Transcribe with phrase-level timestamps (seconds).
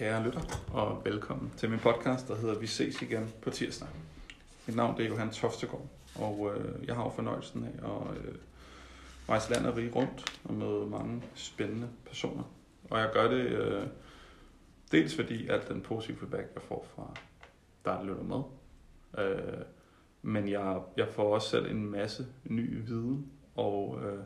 [0.00, 0.40] Kære lytter,
[0.72, 3.88] og velkommen til min podcast, der hedder Vi ses igen på tirsdag.
[4.66, 8.34] Mit navn det er Johan Toftegård, og øh, jeg har jo fornøjelsen af at øh,
[9.28, 12.42] rejse land og rige rundt og møde mange spændende personer.
[12.90, 13.86] Og jeg gør det øh,
[14.92, 17.14] dels fordi, alt den positive feedback, jeg får fra
[17.84, 18.42] der der lytter med,
[19.24, 19.64] øh,
[20.22, 24.18] men jeg, jeg får også selv en masse ny viden, og øh,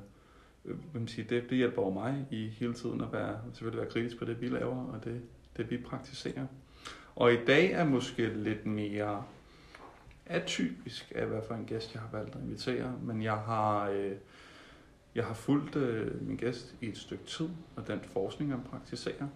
[0.62, 4.18] hvad man siger, det, det hjælper mig i hele tiden at være, selvfølgelig være kritisk
[4.18, 5.22] på det, vi laver, og det,
[5.56, 6.46] det vi praktiserer.
[7.16, 9.24] Og i dag er måske lidt mere
[10.26, 14.12] atypisk af, hvad for en gæst jeg har valgt at invitere, men jeg har, øh,
[15.14, 19.28] jeg har fulgt øh, min gæst i et stykke tid, og den forskning, han praktiserer.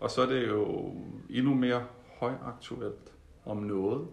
[0.00, 0.94] Og så er det jo
[1.30, 1.86] endnu mere
[2.20, 3.12] højaktuelt
[3.44, 4.08] om noget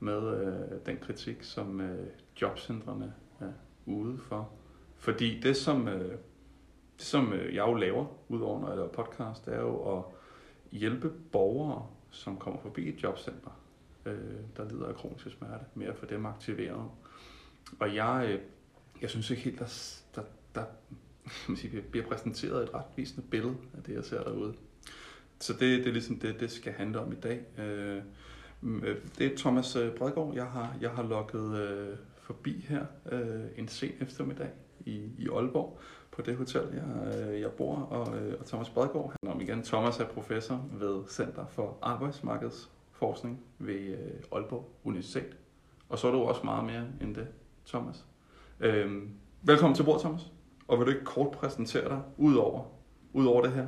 [0.00, 2.06] med øh, den kritik, som øh,
[2.42, 3.52] jobcentrene er
[3.86, 4.50] ude for.
[4.96, 6.10] Fordi det, som, øh,
[6.98, 10.04] det, som øh, jeg jo laver, udover når jeg laver podcast, det er jo at
[10.72, 13.60] hjælpe borgere, som kommer forbi et jobcenter,
[14.06, 16.90] øh, der lider af kronisk smerte, med at få dem aktiveret.
[17.80, 18.40] Og jeg, øh,
[19.02, 19.66] jeg synes ikke helt, der,
[20.14, 20.22] der,
[20.54, 20.64] der
[21.48, 24.54] man siger, bliver præsenteret et retvisende billede af det, jeg ser derude.
[25.40, 27.40] Så det, det er ligesom det, det skal handle om i dag.
[27.58, 28.02] Øh,
[28.62, 33.44] øh det er Thomas øh, Bredgaard, jeg har, jeg har lukket øh, forbi her øh,
[33.56, 34.50] en sen eftermiddag
[34.86, 35.78] i, i Aalborg
[36.10, 39.12] på det hotel, jeg, øh, jeg bor, og, øh, og Thomas Bredgaard.
[39.22, 39.62] Han om igen.
[39.62, 43.98] Thomas er professor ved Center for Arbejdsmarkedsforskning ved øh,
[44.32, 45.36] Aalborg Universitet.
[45.88, 47.28] Og så er du også meget mere end det,
[47.66, 48.04] Thomas.
[48.60, 49.10] Øhm,
[49.42, 50.32] velkommen til bord, Thomas.
[50.68, 52.64] Og vil du ikke kort præsentere dig ud over,
[53.12, 53.66] ud over det her?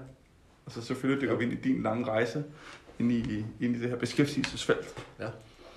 [0.67, 2.45] Og så selvfølgelig dykker vi ind i din lange rejse
[2.99, 5.07] ind i, ind i det her beskæftigelsesfelt.
[5.21, 5.29] Ja,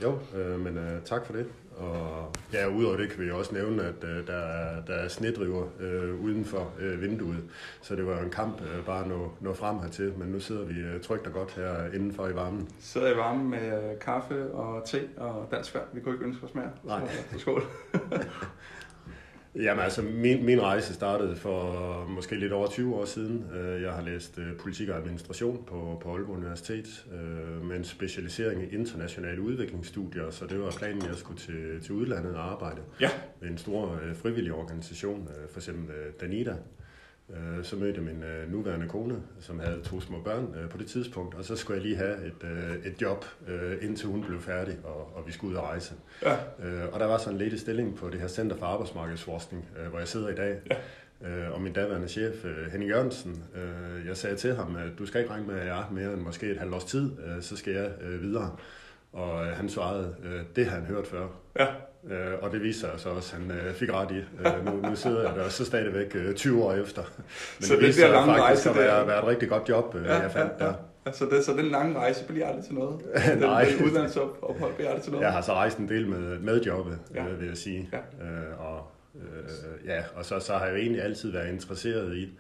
[0.02, 1.48] jo, øh, men øh, tak for det.
[1.78, 5.66] Og ja, udover det kan vi også nævne, at øh, der, er, der er snedriver
[5.80, 7.44] øh, uden for øh, vinduet.
[7.82, 10.66] Så det var en kamp øh, bare at nå, nå frem hertil, men nu sidder
[10.66, 12.70] vi øh, trygt og godt her indenfor i varmen.
[12.80, 15.86] Sidder i varmen med øh, kaffe og te og dansk vand.
[15.94, 16.70] Vi kunne ikke ønske os mere.
[16.84, 17.08] Nej.
[17.34, 17.64] Så, skål.
[19.56, 23.46] Jamen altså, min, min rejse startede for måske lidt over 20 år siden.
[23.56, 27.84] Øh, jeg har læst øh, politik og administration på, på Aalborg Universitet øh, med en
[27.84, 32.52] specialisering i internationale udviklingsstudier, så det var planen, at jeg skulle til, til udlandet og
[32.52, 33.10] arbejde ja.
[33.42, 36.56] med en stor frivillig organisation, for eksempel Danida,
[37.30, 40.78] Øh, så mødte jeg min øh, nuværende kone, som havde to små børn øh, på
[40.78, 42.48] det tidspunkt, og så skulle jeg lige have et,
[42.86, 43.26] et job,
[43.82, 45.94] indtil hun blev færdig, og, og vi skulle ud og rejse.
[46.24, 46.36] Ja.
[46.92, 50.08] Og der var så en ledig stilling på det her Center for Arbejdsmarkedsforskning, hvor jeg
[50.08, 50.62] sidder i dag.
[50.70, 51.50] Ja.
[51.50, 53.44] Og min daværende chef, Henning Jørgensen,
[54.08, 56.22] jeg sagde til ham, at du skal ikke regne med, at jeg er mere end
[56.22, 57.92] måske et halvt års tid, så skal jeg
[58.22, 58.56] videre.
[59.14, 60.16] Og han svarede,
[60.56, 61.28] det har han hørt før.
[61.60, 61.68] Ja.
[62.12, 64.18] Øh, og det viser sig så også, at han øh, fik ret i.
[64.18, 67.02] Øh, nu, nu sidder jeg der så stadigvæk øh, 20 år efter.
[67.60, 70.06] Men så det, det viser faktisk rejse, at være, være et rigtig godt job, øh,
[70.06, 70.72] ja, jeg fandt ja, ja.
[70.72, 70.78] der.
[71.06, 73.02] Altså det, så den lange rejse bliver aldrig til noget?
[73.40, 73.68] Nej.
[73.78, 75.26] Den udlandsophold bliver aldrig til noget?
[75.26, 77.26] Jeg har så rejst en del med, med jobbet, ja.
[77.28, 77.90] øh, vil jeg sige.
[77.94, 78.26] Ja.
[78.26, 82.38] Øh, og, øh, ja, og så, så har jeg jo egentlig altid været interesseret i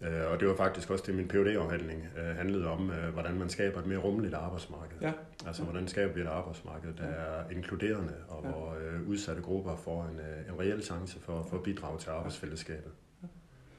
[0.00, 3.48] og det var faktisk også det, min phd afhandling øh, handlede om, øh, hvordan man
[3.48, 4.96] skaber et mere rummeligt arbejdsmarked.
[5.00, 5.12] Ja.
[5.46, 8.50] Altså, hvordan skaber vi et arbejdsmarked, der er inkluderende, og ja.
[8.50, 8.76] hvor
[9.08, 10.20] udsatte grupper får en,
[10.54, 12.92] en reel chance for, for at bidrage til arbejdsfællesskabet.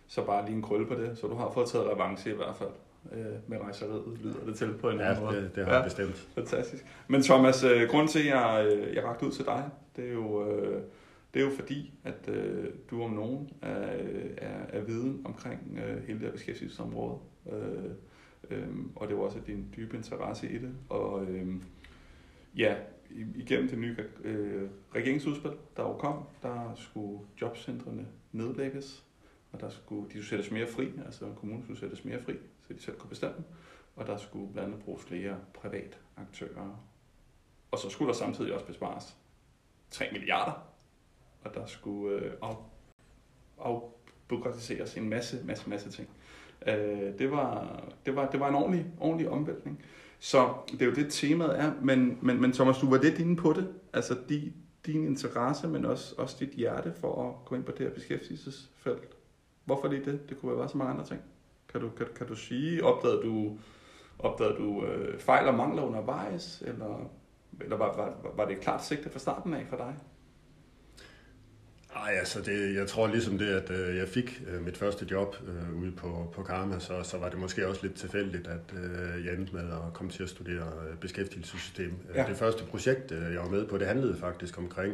[0.07, 2.55] Så bare lige en krølle på det, så du har fået taget revanche i hvert
[2.55, 2.69] fald
[3.47, 5.35] med rejseriet, lyder det til på en ja, anden måde.
[5.35, 6.27] det, det har jeg ja, bestemt.
[6.35, 6.85] Fantastisk.
[7.07, 10.51] Men Thomas, øh, grunden til, at jeg, jeg rakte ud til dig, det er jo...
[10.51, 10.81] Øh,
[11.35, 13.75] det er jo fordi, at øh, du om nogen er,
[14.37, 17.19] er, er viden omkring øh, hele det her beskæftigelsesområde.
[17.51, 17.91] Øh,
[18.49, 20.75] øh, og det var også din dybe interesse i det.
[20.89, 21.55] Og øh,
[22.55, 22.75] ja,
[23.35, 29.05] igennem det nye øh, regeringsudspil, der jo kom, der skulle jobcentrene nedlægges,
[29.51, 32.33] og der skulle, de skulle sættes mere fri, altså kommunen skulle sættes mere fri,
[32.67, 33.43] så de selv kunne bestemme,
[33.95, 36.85] og der skulle blandt andet bruges flere private aktører.
[37.71, 39.17] Og så skulle der samtidig også bespares
[39.91, 40.74] 3 milliarder
[41.45, 42.55] og der skulle øh, af,
[43.59, 46.09] afbureaukratiseres en masse, masse, masse ting.
[46.67, 49.83] Øh, det, var, det, var, det var en ordentlig, ordentlig omvæltning.
[50.19, 51.71] Så det er jo det, temaet er.
[51.81, 53.73] Men, men, men Thomas, du var lidt inde på det.
[53.93, 54.53] Altså di,
[54.85, 59.15] din interesse, men også, også dit hjerte for at gå ind på det her beskæftigelsesfelt.
[59.65, 60.29] Hvorfor lige det?
[60.29, 61.21] Det kunne være så mange andre ting.
[61.69, 63.57] Kan du, kan, kan du sige, opdagede du,
[64.19, 67.09] opdagede du øh, fejl og mangler undervejs, eller,
[67.61, 69.95] eller var, var, var det et klart sigte fra starten af for dig?
[71.95, 75.35] Ej, altså det, jeg tror ligesom det, at øh, jeg fik øh, mit første job
[75.47, 79.25] øh, ude på, på Karma, så, så var det måske også lidt tilfældigt, at øh,
[79.25, 81.93] jeg endte med at komme til at studere øh, beskæftigelsessystem.
[82.15, 82.25] Ja.
[82.27, 84.93] Det første projekt, øh, jeg var med på, det handlede faktisk omkring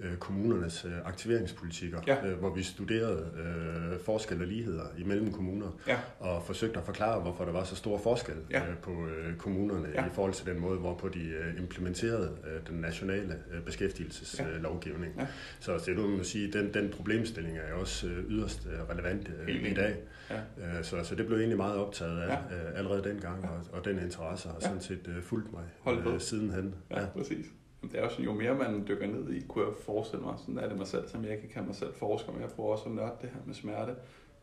[0.00, 2.26] øh, kommunernes øh, aktiveringspolitikker, ja.
[2.26, 5.98] øh, hvor vi studerede øh, forskel og ligheder imellem kommuner, ja.
[6.18, 8.68] og forsøgte at forklare, hvorfor der var så stor forskel ja.
[8.68, 10.06] øh, på øh, kommunerne ja.
[10.06, 15.14] i forhold til den måde, hvorpå de øh, implementerede øh, den nationale øh, beskæftigelseslovgivning.
[15.16, 15.20] Ja.
[15.20, 15.26] Ja.
[15.60, 19.70] Så det nu man sige, den, den problemstilling er også øh, yderst øh, relevant øh,
[19.70, 19.96] i dag.
[20.30, 20.36] Ja.
[20.36, 22.34] Øh, så, så det blev egentlig meget optaget af ja.
[22.34, 23.48] øh, allerede dengang, ja.
[23.48, 24.66] og, og den interesse har ja.
[24.66, 25.64] sådan set øh, fulgt mig
[26.06, 26.74] øh, sidenhen.
[26.90, 27.46] Ja, ja, præcis.
[27.82, 30.68] Det er også, jo mere man dykker ned i, kunne jeg forestille mig, sådan er
[30.68, 33.12] det mig selv, som jeg kan mig selv forsker, men jeg prøver også at nørde
[33.22, 33.92] det her med smerte.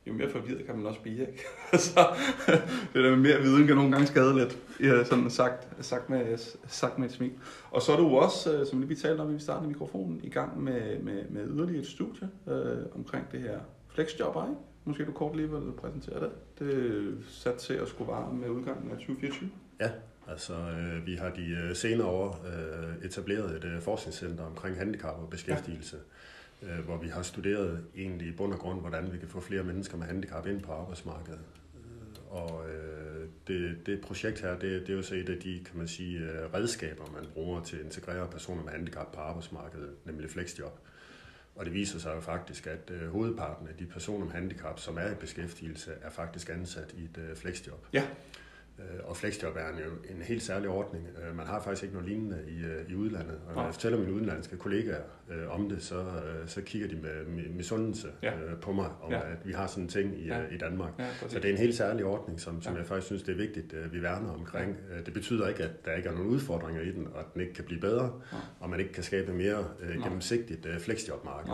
[0.08, 1.46] Jo mere forvirret kan man også blive, ikke?
[1.72, 2.02] så altså,
[2.94, 6.10] det der med mere viden kan nogle gange skade lidt, ja, øh, sådan sagt, sagt,
[6.10, 6.38] med,
[6.68, 7.32] sagt med et smil.
[7.72, 10.20] Og så er du også, øh, som som vi talte om i starten af mikrofonen,
[10.24, 13.60] i gang med, med, med yderligere et studie øh, omkring det her
[13.90, 14.60] flexjob, ikke?
[14.86, 16.32] Måske du kort lige vil præsentere det.
[16.60, 19.50] Det er sat til at skulle vare med udgangen af 2024.
[19.80, 19.92] Ja,
[20.28, 25.20] Altså, øh, vi har de øh, senere år øh, etableret et øh, forskningscenter omkring handicap
[25.20, 25.98] og beskæftigelse,
[26.62, 26.78] ja.
[26.78, 29.64] øh, hvor vi har studeret egentlig i bund og grund, hvordan vi kan få flere
[29.64, 31.40] mennesker med handicap ind på arbejdsmarkedet.
[31.76, 35.62] Øh, og øh, det, det projekt her, det, det er jo så et af de,
[35.66, 39.90] kan man sige, øh, redskaber, man bruger til at integrere personer med handicap på arbejdsmarkedet,
[40.06, 40.80] nemlig flexjob.
[41.56, 44.98] Og det viser sig jo faktisk, at øh, hovedparten af de personer med handicap, som
[44.98, 47.86] er i beskæftigelse, er faktisk ansat i et øh, flexjob.
[47.94, 48.04] Ja.
[48.80, 51.08] Øh, og flexjob er en, jo en helt særlig ordning.
[51.08, 53.40] Øh, man har faktisk ikke noget lignende i, øh, i udlandet.
[53.48, 56.96] Og når jeg fortæller mine udenlandske kollegaer øh, om det, så, øh, så kigger de
[56.96, 58.34] med misundelse ja.
[58.40, 59.32] øh, på mig, om ja.
[59.32, 60.42] at vi har sådan en ting i, ja.
[60.52, 60.92] i Danmark.
[61.00, 62.80] Ja, så det er en helt særlig ordning, som, som ja.
[62.80, 64.78] jeg faktisk synes, det er vigtigt, at vi værner omkring.
[64.96, 65.02] Ja.
[65.02, 67.54] Det betyder ikke, at der ikke er nogen udfordringer i den, og at den ikke
[67.54, 68.38] kan blive bedre, ja.
[68.60, 71.54] og man ikke kan skabe mere øh, gennemsigtigt øh, flexjobmarked.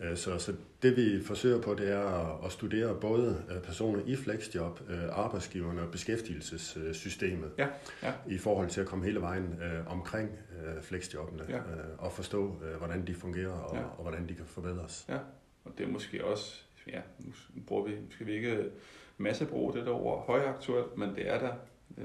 [0.00, 0.52] Ja, så, så
[0.84, 7.50] det vi forsøger på, det er at studere både personer i flexjob, arbejdsgiverne og beskæftigelsessystemet
[7.58, 7.68] ja,
[8.02, 8.12] ja.
[8.28, 11.56] i forhold til at komme hele vejen øh, omkring øh, flexjobbene ja.
[11.56, 11.62] øh,
[11.98, 13.82] og forstå, øh, hvordan de fungerer og, ja.
[13.82, 15.06] og hvordan de kan forbedres.
[15.08, 15.18] Ja,
[15.64, 17.32] og det er måske også, ja, nu
[17.66, 18.70] bruger vi, skal vi ikke
[19.18, 21.52] masse bruge det der ord højaktuelt, men det er der,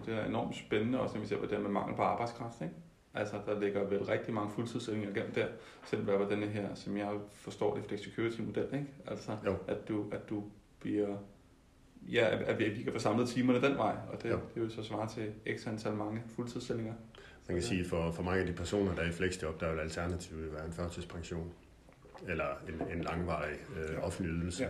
[0.06, 2.74] det er enormt spændende, også når vi ser på det med mangel på arbejdskraft, ikke?
[3.20, 5.48] Altså, der ligger vel rigtig mange fuldtidsstillinger gennem der,
[5.86, 8.88] selvom der var denne her, som jeg forstår det, flexicurity-model, ikke?
[9.08, 9.56] Altså, jo.
[9.68, 10.44] at du, at du
[10.80, 11.18] bliver,
[12.12, 14.40] ja, at vi, kan få samlet timerne den vej, og det, jo.
[14.56, 16.94] det er jo så svaret til x antal mange fuldtidsstillinger.
[17.48, 19.74] Man kan sige, for, for mange af de personer, der er i flexjob, der er
[19.74, 21.52] jo alternativet være en førtidspension,
[22.28, 24.64] eller en, en langvarig øh, offentlig ydelse.
[24.64, 24.70] Ja.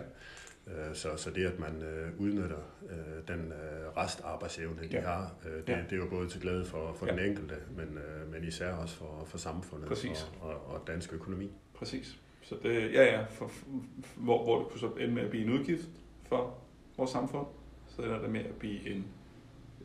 [0.76, 2.58] Øh, så, så det, at man øh, udnytter
[2.90, 5.00] øh, den øh, restarbejdsevne, de ja.
[5.00, 5.78] har, øh, det, ja.
[5.90, 7.12] det er jo både til glæde for, for ja.
[7.12, 11.50] den enkelte, men, øh, men især også for, for samfundet og, og, og dansk økonomi.
[11.74, 12.18] Præcis.
[12.42, 13.50] Så det, ja, ja, for,
[14.16, 15.88] hvor, hvor det kunne så ende med at blive en udgift
[16.28, 16.58] for
[16.96, 17.46] vores samfund,
[17.88, 19.06] så ender det med at blive en,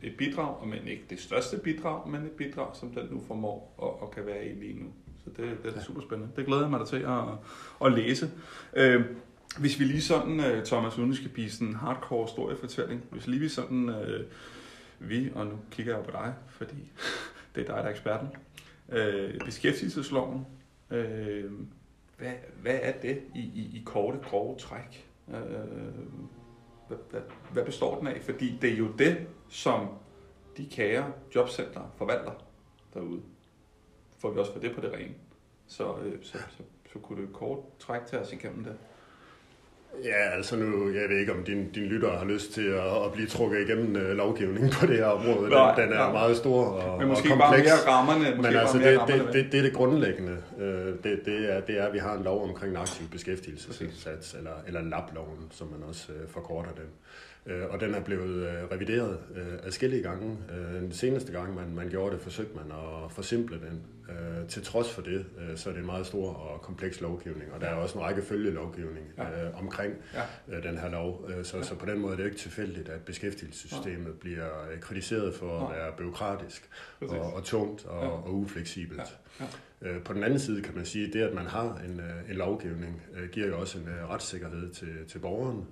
[0.02, 4.02] et bidrag, men ikke det største bidrag, men et bidrag, som den nu formår og,
[4.02, 4.92] og kan være i lige nu.
[5.24, 5.82] Så det, det er ja.
[5.82, 6.32] super spændende.
[6.36, 7.22] Det glæder jeg mig da til at,
[7.84, 8.30] at læse.
[8.76, 9.04] Øh,
[9.58, 13.26] hvis vi lige sådan, øh, Thomas, uden vi skal blive sådan en hardcore historiefortælling, hvis
[13.26, 14.26] lige vi sådan, øh,
[14.98, 16.92] vi, og nu kigger jeg på dig, fordi
[17.54, 18.28] det er dig, der er eksperten,
[18.88, 20.46] øh, beskæftigelsesloven,
[20.90, 21.50] øh,
[22.18, 22.32] hvad,
[22.62, 25.06] hvad er det i, i, i korte, grove træk?
[25.28, 25.34] Øh,
[26.88, 27.20] hvad, hvad,
[27.52, 28.22] hvad består den af?
[28.22, 29.88] Fordi det er jo det, som
[30.56, 32.32] de kære jobcenter forvalter
[32.94, 33.22] derude.
[34.18, 35.14] Får vi også for det på det rene.
[35.66, 36.62] Så, øh, så, så,
[36.92, 38.76] så kunne du kort træk til os igennem det.
[40.06, 43.12] Ja, altså nu, jeg ved ikke, om din, din lytter har lyst til at, at
[43.12, 45.50] blive trukket igennem uh, lovgivningen på det her område.
[45.50, 46.12] Den, den er ja.
[46.12, 47.70] meget stor og, Men måske og kompleks.
[47.70, 48.36] bare mere rammerne.
[48.36, 50.36] Måske Men altså, det, rammerne det, det, det, er det grundlæggende.
[50.56, 54.34] Uh, det, det, er, det er, at vi har en lov omkring en aktiv beskæftigelsessats,
[54.34, 56.90] eller, eller LAB-loven, som man også uh, forkorter den.
[57.46, 60.38] Øh, og den er blevet øh, revideret øh, adskillige gange.
[60.80, 63.82] Den seneste gang, man, man gjorde det, forsøgte man at forsimple den.
[64.48, 65.26] Til trods for det,
[65.56, 68.22] så er det en meget stor og kompleks lovgivning, og der er også en række
[68.22, 69.24] følgelovgivning ja.
[69.58, 70.60] omkring ja.
[70.60, 71.30] den her lov.
[71.42, 71.62] Så, ja.
[71.62, 74.12] så på den måde er det ikke tilfældigt, at beskæftigelsessystemet ja.
[74.20, 74.48] bliver
[74.80, 78.08] kritiseret for at være byråkratisk og, og tungt og, ja.
[78.08, 79.00] og ufleksibelt.
[79.00, 79.04] Ja.
[79.40, 79.46] Ja.
[79.82, 82.30] Øh, på den anden side kan man sige, at det, at man har en, øh,
[82.30, 85.64] en lovgivning, øh, giver jo også en retssikkerhed til, til borgeren.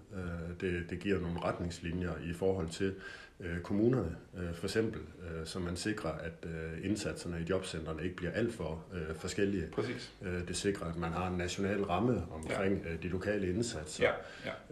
[0.61, 2.95] Det, det giver nogle retningslinjer i forhold til,
[3.41, 8.17] øh, kommunerne, øh, for eksempel, øh, så man sikrer, at øh, indsatserne i jobcentrene ikke
[8.17, 9.67] bliver alt for øh, forskellige.
[9.73, 10.13] Præcis.
[10.23, 12.93] Øh, det sikrer, at man har en national ramme omkring ja.
[12.93, 14.05] øh, de lokale indsatser.
[14.05, 14.13] Ja,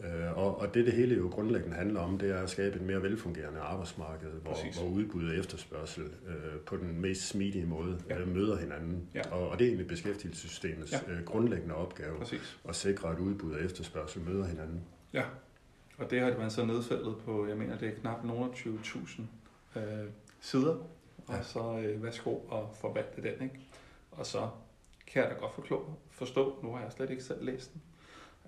[0.03, 0.29] ja.
[0.29, 2.83] Øh, og, og det, det hele jo grundlæggende handler om, det er at skabe et
[2.83, 8.19] mere velfungerende arbejdsmarked, hvor, hvor udbud og efterspørgsel øh, på den mest smidige måde ja.
[8.19, 9.09] øh, møder hinanden.
[9.15, 9.31] Ja.
[9.31, 11.13] Og, og det er egentlig beskæftigelsessystemets ja.
[11.13, 12.59] øh, grundlæggende opgave, Præcis.
[12.69, 14.85] at sikre, at udbud og efterspørgsel møder hinanden.
[15.13, 15.23] Ja,
[15.99, 19.23] og det har man så nedfældet på, jeg mener, det er knap nogle 20.000
[19.79, 19.83] øh,
[20.41, 20.77] sider,
[21.29, 21.39] ja.
[21.39, 23.61] og så øh, værsgo og forvalte den, ikke?
[24.11, 24.49] Og så
[25.07, 27.83] kan jeg da godt forklå, forstå, nu har jeg slet ikke selv læst den,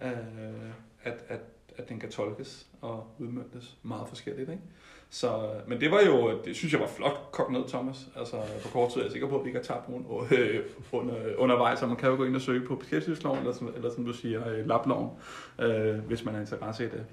[0.09, 0.71] øh,
[1.03, 1.41] at, at,
[1.77, 4.63] at den kan tolkes og udmyndtes meget forskelligt, ikke?
[5.11, 8.09] Så, men det var jo, det synes jeg var flot kogt ned, Thomas.
[8.17, 10.65] Altså på kort tid er jeg sikker på, at vi ikke har tabt nogen øh,
[10.93, 13.91] under, undervejs, og man kan jo gå ind og søge på beskæftigelsesloven, eller, som, eller
[13.91, 15.11] som du siger, øh, laploven,
[15.59, 17.07] øh, hvis man har interesse i det.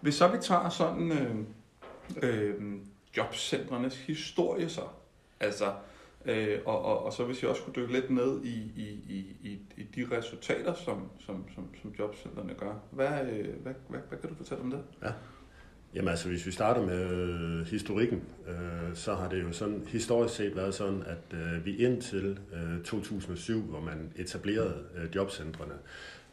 [0.00, 1.36] Hvis så vi tager sådan øh,
[2.22, 2.54] øh,
[3.16, 4.82] jobcentrenes historie så,
[5.40, 5.72] altså,
[6.24, 9.36] øh, og, og, og så hvis jeg også kunne dykke lidt ned i, i, i,
[9.42, 12.74] i, i de resultater, som, som, som, som jobcentrene gør.
[12.90, 14.80] Hvad, øh, hvad, hvad, hvad kan du fortælle om det?
[15.02, 15.12] Ja.
[15.94, 20.34] Jamen altså, hvis vi starter med øh, historikken, øh, så har det jo sådan historisk
[20.34, 25.74] set været sådan, at øh, vi indtil øh, 2007, hvor man etablerede øh, jobcentrene,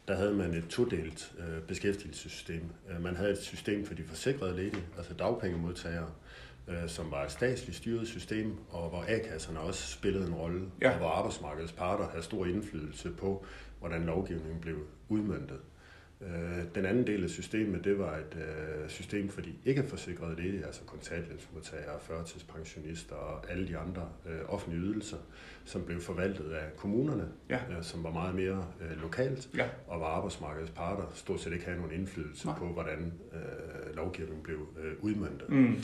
[0.08, 2.62] der havde man et todelt øh, beskæftigelsessystem.
[2.90, 6.10] Øh, man havde et system for de forsikrede ledige, altså dagpengemodtagere,
[6.68, 10.90] øh, som var et statsligt styret system, og hvor A-kasserne også spillede en rolle, ja.
[10.90, 13.44] og hvor arbejdsmarkedets parter havde stor indflydelse på,
[13.78, 14.76] hvordan lovgivningen blev
[15.08, 15.58] udmyndtet.
[16.20, 20.36] Øh, den anden del af systemet, det var et øh, system for de ikke forsikrede
[20.36, 25.16] ledige, altså kontanthjælpsmodtagere, førtidspensionister og alle de andre øh, offentlige ydelser,
[25.64, 27.58] som blev forvaltet af kommunerne, ja.
[27.82, 28.66] som var meget mere
[29.02, 29.68] lokalt, ja.
[29.86, 32.58] og hvor arbejdsmarkedets parter stort set ikke havde nogen indflydelse Nej.
[32.58, 33.12] på, hvordan
[33.94, 34.58] lovgivningen blev
[35.00, 35.48] udmyndtet.
[35.48, 35.76] Mm.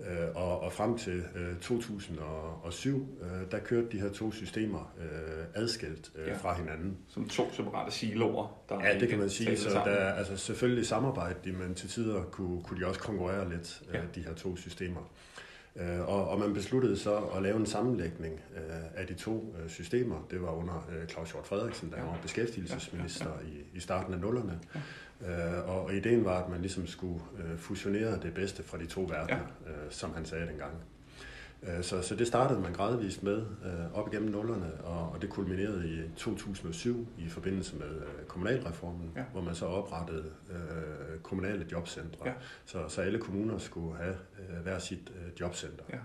[0.00, 5.62] Øh, og, og frem til øh, 2007, øh, der kørte de her to systemer øh,
[5.62, 6.36] adskilt øh, ja.
[6.36, 6.98] fra hinanden.
[7.08, 8.60] Som to separate siloer.
[8.68, 9.56] Der ja, det kan man sige.
[9.56, 13.82] Så der er altså, selvfølgelig samarbejde, men til tider kunne, kunne de også konkurrere lidt,
[13.88, 14.00] øh, ja.
[14.14, 15.10] de her to systemer.
[15.76, 18.62] Øh, og, og man besluttede så at lave en sammenlægning øh,
[18.94, 20.26] af de to øh, systemer.
[20.30, 22.04] Det var under øh, Claus Hjort Frederiksen, der ja.
[22.04, 23.58] var beskæftigelsesminister ja, ja.
[23.74, 24.58] I, i starten af nullerne.
[24.74, 24.80] Ja.
[25.26, 29.00] Øh, og ideen var, at man ligesom skulle øh, fusionere det bedste fra de to
[29.00, 29.70] verdener, ja.
[29.70, 30.72] øh, som han sagde dengang.
[31.62, 35.30] Øh, så, så det startede man gradvist med øh, op igennem nullerne, og, og det
[35.30, 39.22] kulminerede i 2007 i forbindelse med øh, kommunalreformen, ja.
[39.32, 42.32] hvor man så oprettede øh, kommunale jobcentre, ja.
[42.64, 45.84] så, så alle kommuner skulle have øh, hver sit øh, jobcenter.
[45.92, 45.98] Ja.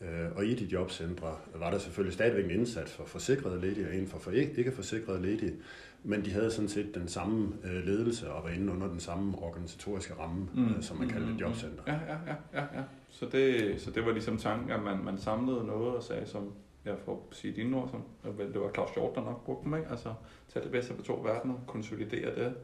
[0.00, 3.94] Øh, og i de jobcentre var der selvfølgelig stadigvæk en indsats for forsikrede ledige og
[3.94, 5.54] en for, ikke forsikrede ledige,
[6.02, 9.38] men de havde sådan set den samme øh, ledelse og var inde under den samme
[9.38, 10.64] organisatoriske ramme, mm.
[10.64, 11.38] øh, som man kalder et mm.
[11.38, 11.82] jobcenter.
[11.86, 12.82] Ja, ja, ja, ja, ja.
[13.10, 16.52] Så, det, så det var ligesom tanken, at man, man samlede noget og sagde, som
[16.84, 18.04] jeg får sige dine ord, som
[18.38, 19.88] det var Claus Hjort, der nok brugte dem, ikke?
[19.90, 20.14] altså
[20.48, 22.54] tage det bedste på to verdener, konsolidere det,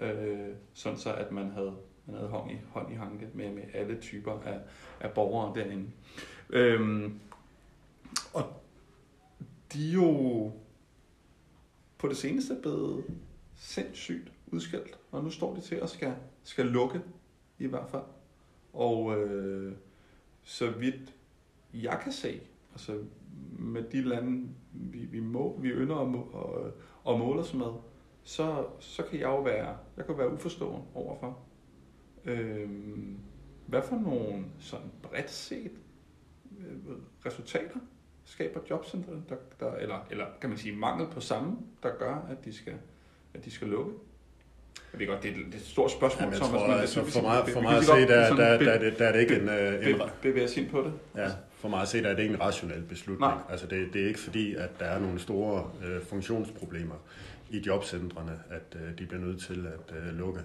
[0.00, 1.74] øh, sådan så at man havde,
[2.06, 4.58] man havde hånd i, hånd i hanke med, med alle typer af,
[5.00, 5.86] af borgere derinde.
[6.50, 7.20] Øhm,
[8.32, 8.42] og
[9.72, 10.52] de er jo
[11.98, 13.04] på det seneste blevet
[13.56, 17.00] sindssygt udskilt, og nu står de til at skal, skal lukke
[17.58, 18.02] i hvert fald.
[18.72, 19.72] Og øh,
[20.42, 21.14] så vidt
[21.74, 22.40] jeg kan se,
[22.72, 23.02] altså
[23.58, 26.72] med de lande, vi, vi, må, vi ynder at, må, og,
[27.04, 27.72] og måle os med,
[28.22, 31.38] så, så kan jeg jo være, jeg kan være uforstående overfor.
[32.24, 32.70] Øh,
[33.66, 35.72] hvad for nogle sådan bredt set
[37.26, 37.78] resultater
[38.24, 42.44] skaber jobcentret, der, der, eller, eller kan man sige mangel på samme, der gør, at
[42.44, 42.74] de skal,
[43.34, 43.92] at de skal lukke?
[44.92, 47.04] Jeg ved godt, det er, det er et stort spørgsmål, Jamen, Thomas, tror, men altså,
[47.04, 49.48] for, mig, for mig at se, der, der, der, der, er det ikke en...
[49.94, 50.92] en bevæge os ind på det.
[51.16, 53.32] Ja, for mig at se, der er det ikke en rationel beslutning.
[53.32, 53.42] Nej.
[53.50, 56.94] Altså, det, det er ikke fordi, at der er nogle store øh, funktionsproblemer
[57.50, 60.40] i jobcentrene, at øh, de bliver nødt til at øh, lukke.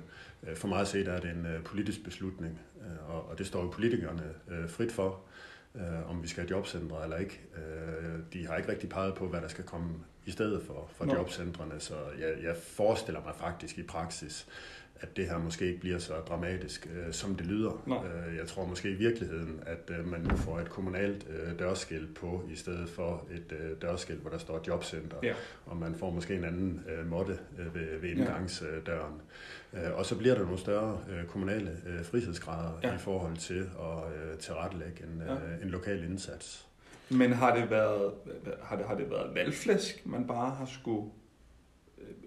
[0.47, 3.37] Øh, for mig at se, der er det en øh, politisk beslutning, øh, og, og
[3.37, 5.39] det står jo politikerne øh, frit for øh,
[6.09, 7.41] om vi skal have jobcentre eller ikke.
[7.55, 9.89] Øh, de har ikke rigtig peget på, hvad der skal komme
[10.25, 14.47] i stedet for, for jobcentrene, så jeg, jeg forestiller mig faktisk i praksis,
[15.01, 17.83] at det her måske ikke bliver så dramatisk, øh, som det lyder.
[17.87, 17.95] Nå.
[17.95, 22.15] Øh, jeg tror måske i virkeligheden, at øh, man nu får et kommunalt øh, dørskilt
[22.15, 25.33] på, i stedet for et øh, dørskilt, hvor der står jobcenter, ja.
[25.65, 29.21] og man får måske en anden øh, måtte øh, ved, ved indgangsdøren.
[29.73, 32.95] Øh, og så bliver der nogle større øh, kommunale øh, frihedsgrader ja.
[32.95, 35.33] i forhold til at øh, tilrettelægge en, ja.
[35.33, 36.65] øh, en lokal indsats.
[37.09, 38.11] Men har det været,
[38.63, 41.09] har det, har det været valgflæsk, man bare har skulle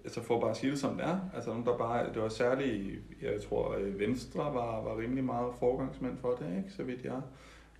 [0.03, 2.29] altså for bare at sige det som det er, altså nogen, der bare, det var
[2.29, 6.69] særligt, jeg tror, øh, Venstre var, var rimelig meget forgangsmænd for det, ikke?
[6.69, 7.21] så vidt jeg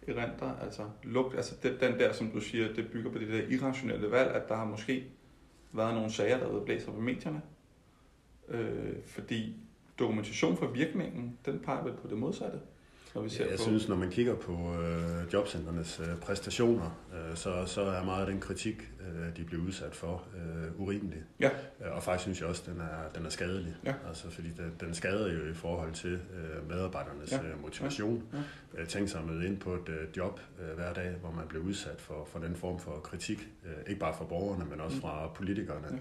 [0.07, 0.55] erindrer.
[0.61, 4.11] Altså, lugt, altså den, den der, som du siger, det bygger på det der irrationelle
[4.11, 5.03] valg, at der har måske
[5.71, 7.41] været nogle sager, der er op på medierne.
[8.47, 9.55] Øh, fordi
[9.99, 12.59] dokumentation for virkningen, den peger vel på det modsatte
[13.15, 13.63] når vi ser ja, jeg på...
[13.63, 18.31] synes, når man kigger på øh, jobcenternes øh, præstationer, øh, så, så er meget af
[18.31, 21.23] den kritik, øh, de bliver udsat for, øh, urimelig.
[21.39, 21.49] Ja.
[21.85, 23.75] Øh, og faktisk synes jeg også, den er, den er skadelig.
[23.85, 23.93] Ja.
[24.07, 27.43] Altså, fordi den, den skader jo i forhold til øh, medarbejdernes ja.
[27.43, 28.23] øh, motivation.
[28.33, 28.37] Ja.
[28.75, 28.81] Ja.
[28.81, 31.47] Øh, tænk sig at møde ind på et øh, job øh, hver dag, hvor man
[31.47, 33.47] bliver udsat for, for den form for kritik.
[33.65, 35.01] Øh, ikke bare fra borgerne, men også mm.
[35.01, 35.87] fra politikerne.
[35.91, 35.97] Ja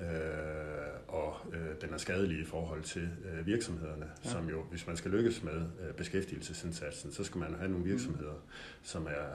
[0.00, 4.30] øh, og øh, den er skadelig i forhold til øh, virksomhederne, ja.
[4.30, 8.32] som jo, hvis man skal lykkes med øh, beskæftigelsesindsatsen, så skal man have nogle virksomheder,
[8.32, 8.50] mm.
[8.82, 9.26] som er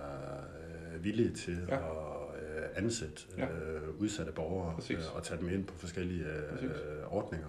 [0.96, 1.76] øh, villige til ja.
[1.76, 2.13] at
[2.76, 3.44] ansætte ja.
[3.46, 6.26] øh, udsatte borgere øh, og tage dem ind på forskellige
[6.62, 7.48] øh, ordninger.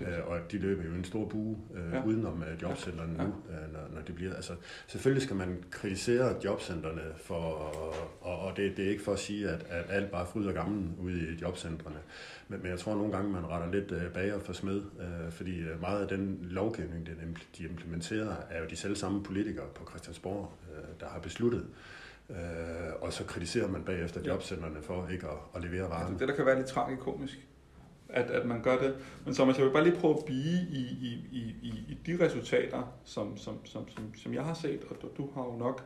[0.00, 2.04] Øh, og de løber jo en stor bue øh, ja.
[2.04, 3.24] udenom øh, jobcentrene ja.
[3.24, 4.34] nu, øh, når, når det bliver.
[4.34, 4.52] Altså,
[4.86, 7.34] selvfølgelig skal man kritisere jobcentrene, for,
[8.20, 10.90] og, og det, det er ikke for at sige, at, at alt bare fryder gammel
[10.98, 11.98] ude i jobcentrene.
[12.48, 15.58] Men, men jeg tror nogle gange, man retter lidt øh, bager for smed, øh, fordi
[15.58, 17.08] øh, meget af den lovgivning,
[17.58, 21.66] de implementerer, er jo de selv samme politikere på Christiansborg, øh, der har besluttet.
[22.30, 22.36] Øh,
[23.00, 26.06] og så kritiserer man bagefter jobcentrene for ikke at, at levere varen.
[26.06, 27.48] Altså det, der kan være lidt tragikomisk,
[28.08, 28.96] at, at man gør det.
[29.24, 32.24] Men Thomas, jeg vil bare lige prøve at blive i, i, i, i, i de
[32.24, 35.84] resultater, som, som, som, som, som jeg har set, og du, du har jo nok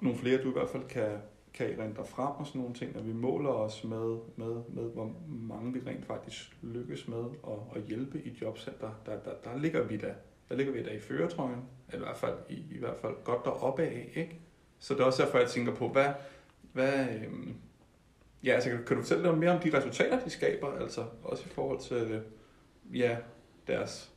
[0.00, 1.08] nogle flere, du i hvert fald kan,
[1.54, 5.12] kan rente frem og sådan nogle ting, når vi måler os med, med, med hvor
[5.28, 9.82] mange vi rent faktisk lykkes med at, at hjælpe i jobcenter, der, der, der ligger
[9.82, 10.14] vi da,
[10.48, 13.44] der ligger vi da i føretrøjen, eller i hvert fald, i, i hvert fald godt
[13.44, 14.40] deroppe af, ikke?
[14.80, 16.08] Så det er også derfor, jeg tænker på, hvad,
[16.72, 17.54] hvad øhm,
[18.44, 21.52] ja, altså, kan, du fortælle lidt mere om de resultater, de skaber, altså også i
[21.54, 22.22] forhold til,
[22.94, 23.16] ja,
[23.66, 24.10] deres,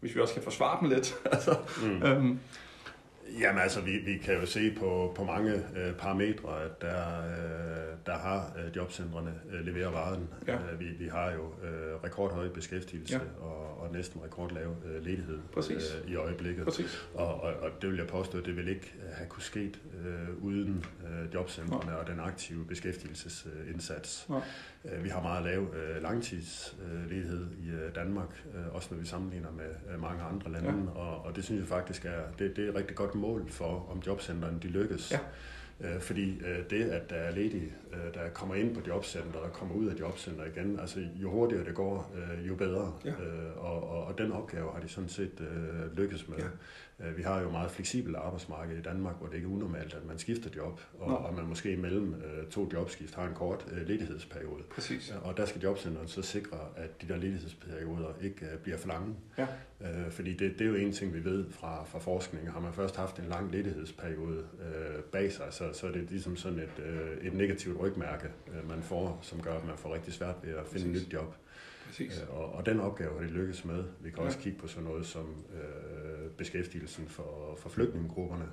[0.00, 2.02] hvis vi også kan forsvare dem lidt, altså, mm.
[2.02, 2.40] øhm,
[3.40, 7.96] Jamen altså, vi, vi kan jo se på, på mange øh, parametre, at der, øh,
[8.06, 10.28] der har øh, jobcentrene øh, leveret varen.
[10.46, 10.54] Ja.
[10.54, 13.44] Øh, vi, vi har jo øh, rekordhøj beskæftigelse ja.
[13.44, 15.38] og, og næsten rekordlav øh, ledighed
[15.70, 16.64] øh, i øjeblikket.
[16.64, 17.08] Præcis.
[17.14, 20.44] Og, og, og det vil jeg påstå, at det vil ikke have kunne sket øh,
[20.44, 21.96] uden øh, jobcentrene ja.
[21.96, 24.28] og den aktive beskæftigelsesindsats.
[24.30, 24.96] Ja.
[24.96, 29.50] Øh, vi har meget lav øh, langtidsledighed i øh, Danmark, øh, også når vi sammenligner
[29.50, 31.00] med øh, mange andre lande, ja.
[31.00, 34.02] og, og det synes jeg faktisk er, det, det er rigtig godt mål for, om
[34.06, 35.12] jobcentrene de lykkes.
[35.12, 35.18] Ja.
[35.80, 39.52] Øh, fordi øh, det, at der er ledige, øh, der kommer ind på jobcenter og
[39.52, 42.12] kommer ud af jobcenter igen, altså jo hurtigere det går,
[42.48, 42.92] jo bedre.
[43.04, 43.12] Ja.
[43.56, 45.48] Og, og, og den opgave har de sådan set
[45.96, 46.38] lykkes med.
[46.38, 46.44] Ja.
[47.00, 50.06] Øh, vi har jo meget fleksibelt arbejdsmarked i Danmark, hvor det ikke er unormalt, at
[50.06, 53.88] man skifter job, og, og man måske imellem øh, to jobskift har en kort øh,
[53.88, 54.62] ledighedsperiode.
[54.70, 55.14] Præcis.
[55.22, 59.14] Og der skal jobcenteret så sikre, at de der ledighedsperioder ikke bliver for lange.
[59.38, 59.46] Ja.
[60.10, 62.52] fordi det, det er jo en ting, vi ved fra, fra forskning.
[62.52, 66.36] Har man først haft en lang ledighedsperiode øh, bag sig, så, så er det ligesom
[66.36, 70.12] sådan et, øh, et negativt rygmærke, øh, man får, som gør, at man får rigtig
[70.12, 71.02] svært ved at finde Præcis.
[71.02, 71.34] et nyt job.
[71.96, 72.22] Præcis.
[72.22, 73.84] Øh, og, og den opgave har de lykkes med.
[74.00, 74.24] Vi kan ja.
[74.24, 78.48] også kigge på sådan noget som øh, beskæftigelsen for, for flygtningegrupperne,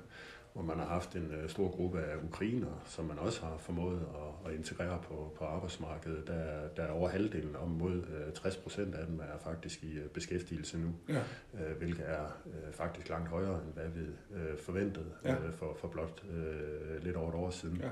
[0.52, 4.06] hvor man har haft en øh, stor gruppe af ukrainer, som man også har formået
[4.14, 6.26] at, at integrere på, på arbejdsmarkedet.
[6.26, 9.92] Der, der er over halvdelen, om mod øh, 60 procent af dem, er faktisk i
[9.92, 11.22] øh, beskæftigelse nu, ja.
[11.64, 15.34] øh, hvilket er øh, faktisk langt højere, end hvad vi øh, forventede ja.
[15.34, 17.76] øh, for, for blot øh, lidt over et år siden.
[17.76, 17.88] Ja.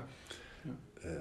[1.05, 1.11] Øh,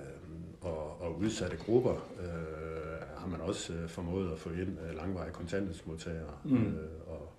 [0.60, 5.32] og, og udsatte grupper øh, har man også øh, formået at få ind øh, langvarige
[5.32, 6.38] kontanthjælpsmodtagere.
[6.44, 6.66] Mm.
[6.66, 7.32] Øh, og,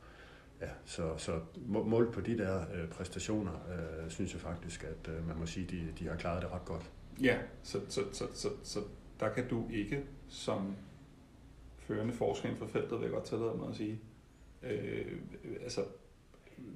[0.61, 5.27] ja, så, så målt på de der øh, præstationer, øh, synes jeg faktisk, at øh,
[5.27, 6.91] man må sige, de, de har klaret det ret godt.
[7.21, 8.79] Ja, så, så, så, så, så
[9.19, 10.75] der kan du ikke som
[11.79, 13.99] førende forsker inden for feltet, vil jeg godt tillade mig at sige,
[14.63, 15.19] øh,
[15.63, 15.81] altså,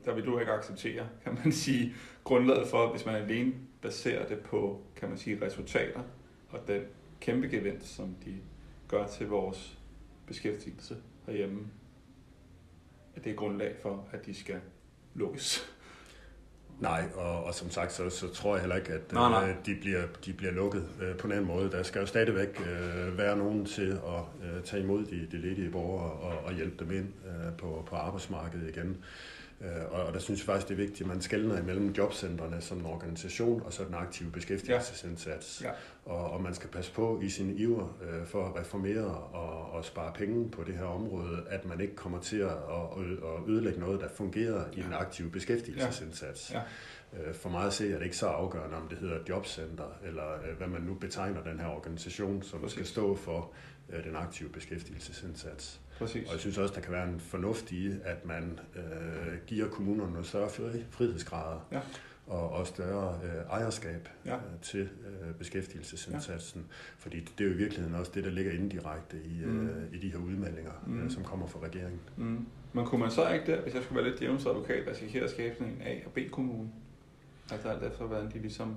[0.05, 4.39] der vil du ikke acceptere, kan man sige, grundlaget for, hvis man alene baserer det
[4.39, 6.01] på, kan man sige, resultater
[6.49, 6.81] og den
[7.19, 8.35] kæmpe gevinst, som de
[8.87, 9.77] gør til vores
[10.27, 11.67] beskæftigelse herhjemme,
[13.15, 14.59] at det er grundlag for, at de skal
[15.13, 15.73] lukkes.
[16.79, 19.49] Nej, og, og som sagt, så, så tror jeg heller ikke, at nej, nej.
[19.49, 21.71] Øh, de, bliver, de bliver lukket øh, på en anden måde.
[21.71, 25.69] Der skal jo stadigvæk øh, være nogen til at øh, tage imod de, de ledige
[25.71, 28.97] borgere og, og hjælpe dem ind øh, på, på arbejdsmarkedet igen.
[29.61, 32.77] Øh, og, der synes jeg faktisk, det er vigtigt, at man skældner imellem jobcentrene som
[32.77, 35.61] en organisation og så den aktive beskæftigelsesindsats.
[35.61, 35.67] Ja.
[35.67, 35.73] Ja.
[36.05, 39.85] Og, og man skal passe på i sin iver øh, for at reformere og, og
[39.85, 44.01] spare penge på det her område, at man ikke kommer til at, at ødelægge noget,
[44.01, 46.51] der fungerer i den aktive beskæftigelsesindsats.
[46.53, 46.61] Ja.
[47.13, 47.27] Ja.
[47.29, 50.55] Øh, for mig at se er det ikke så afgørende, om det hedder jobcenter, eller
[50.57, 52.73] hvad man nu betegner den her organisation, som Præcis.
[52.73, 53.51] skal stå for
[54.03, 55.81] den aktive beskæftigelsesindsats.
[55.97, 56.27] Præcis.
[56.27, 60.11] Og jeg synes også, der kan være en fornuft i, at man øh, giver kommunerne
[60.11, 60.49] noget større
[60.91, 61.67] frihedsgrader.
[61.71, 61.79] Ja
[62.27, 64.35] og, og større øh, ejerskab ja.
[64.35, 66.61] øh, til øh, beskæftigelsesindsatsen.
[66.61, 66.73] Ja.
[66.97, 69.67] Fordi det er jo i virkeligheden også det, der ligger indirekte i, øh, mm.
[69.67, 71.03] øh, i de her udmeldinger, mm.
[71.03, 71.99] øh, som kommer fra regeringen.
[72.17, 72.45] Mm.
[72.73, 75.55] Men kunne man så ikke der, hvis jeg skulle være lidt djævnsadvokat, risikere at skabe
[75.59, 76.69] en A- og B-kommune?
[77.51, 78.75] Altså alt efter, hvordan de ligesom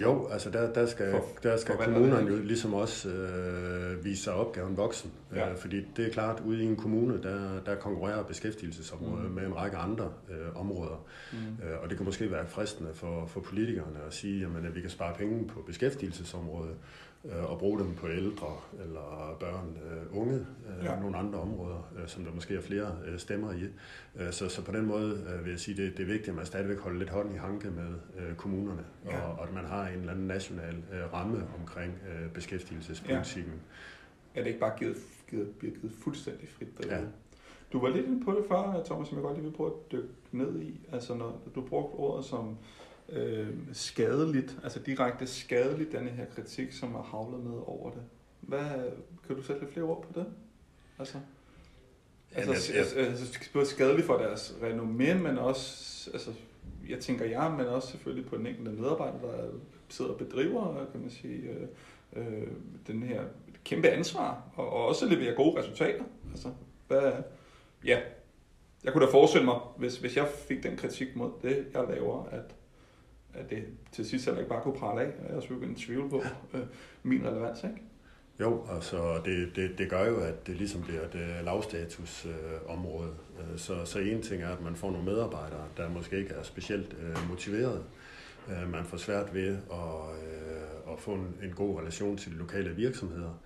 [0.00, 4.34] jo, altså der, der skal, for, der skal kommunerne jo ligesom også øh, vise sig
[4.34, 5.12] opgaven voksen.
[5.34, 5.50] Ja.
[5.50, 9.34] Øh, fordi det er klart, ude i en kommune, der, der konkurrerer beskæftigelsesområdet mm.
[9.34, 11.04] med en række andre øh, områder.
[11.32, 11.38] Mm.
[11.38, 14.80] Øh, og det kan måske være fristende for, for politikerne at sige, jamen, at vi
[14.80, 16.76] kan spare penge på beskæftigelsesområdet,
[17.24, 21.00] øh, og bruge dem på ældre eller børn, øh, unge, øh, ja.
[21.00, 23.64] nogle andre områder, øh, som der måske er flere øh, stemmer i.
[24.16, 26.34] Øh, så, så på den måde øh, vil jeg sige, det, det er vigtigt, at
[26.34, 29.20] man stadigvæk holder lidt hånd i hanke med øh, kommunerne, ja.
[29.20, 33.52] og, og at man har en eller anden national øh, ramme omkring øh, beskæftigelsespolitikken.
[34.34, 34.40] Ja.
[34.40, 34.96] Er det ikke bare givet,
[35.30, 36.94] givet, bliver givet fuldstændig frit derude?
[36.94, 37.02] Ja.
[37.72, 39.92] Du var lidt inde på det før, Thomas, som jeg godt lige vil prøve at
[39.92, 40.80] dykke ned i.
[40.92, 42.56] Altså, når du brugte ordet som
[43.12, 48.02] øh, skadeligt, altså direkte skadeligt, denne her kritik, som er havlet med over det.
[48.40, 48.90] Hvad,
[49.26, 50.26] kan du sætte lidt flere ord på det?
[50.98, 51.18] Altså,
[52.34, 56.30] altså, altså, altså både skadeligt for deres renommé, men også, altså,
[56.88, 59.48] jeg tænker jeg, men også selvfølgelig på den enkelte medarbejder, der
[59.88, 61.68] sidder og bedriver, kan man sige, øh,
[62.12, 62.46] øh,
[62.86, 63.22] den her
[63.64, 66.04] kæmpe ansvar, og, og også leverer gode resultater.
[66.30, 66.48] Altså,
[66.88, 67.12] hvad,
[67.84, 68.00] ja,
[68.84, 72.24] jeg kunne da forestille mig, hvis, hvis jeg fik den kritik mod det, jeg laver,
[72.24, 72.54] at
[73.34, 75.80] at det til sidst heller ikke bare kunne prale af, og jeg skulle begynde at
[75.80, 76.22] tvivle på
[76.54, 76.60] øh,
[77.02, 77.82] min relevans, ikke?
[78.40, 82.32] Jo, altså det, det, det gør jo, at det ligesom bliver et øh, lavstatus øh,
[82.78, 83.10] område.
[83.56, 86.96] Så, så en ting er, at man får nogle medarbejdere, der måske ikke er specielt
[87.02, 87.84] øh, motiveret.
[88.48, 92.36] Øh, man får svært ved at, øh, at få en, en god relation til de
[92.36, 93.40] lokale virksomheder.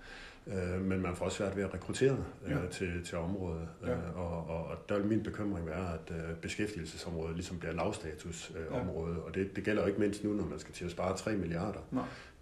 [0.53, 2.57] Øh, men man får også svært ved at rekruttere øh, ja.
[2.71, 3.67] til, til området.
[3.85, 3.91] Ja.
[3.91, 9.11] Øh, og, og, og der vil min bekymring være, at øh, beskæftigelsesområdet ligesom bliver lavstatusområde.
[9.11, 9.21] Øh, ja.
[9.21, 11.35] Og det, det gælder jo ikke mindst nu, når man skal til at spare 3
[11.35, 11.79] milliarder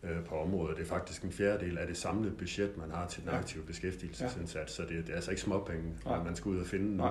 [0.03, 0.77] øh, på området.
[0.77, 3.67] Det er faktisk en fjerdedel af det samlede budget, man har til den aktive ja.
[3.67, 4.73] beskæftigelsesindsats.
[4.73, 6.23] Så det, det er altså ikke småpenge, ja.
[6.23, 7.03] man skal ud og finde nu.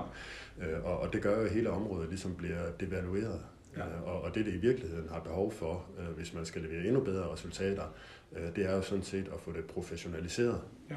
[0.62, 3.40] Øh, og, og det gør jo, at hele området ligesom bliver devalueret.
[3.76, 3.86] Ja.
[3.86, 6.84] Øh, og, og det, det i virkeligheden har behov for, øh, hvis man skal levere
[6.84, 7.84] endnu bedre resultater,
[8.56, 10.60] det er jo sådan set at få det professionaliseret.
[10.90, 10.96] Ja.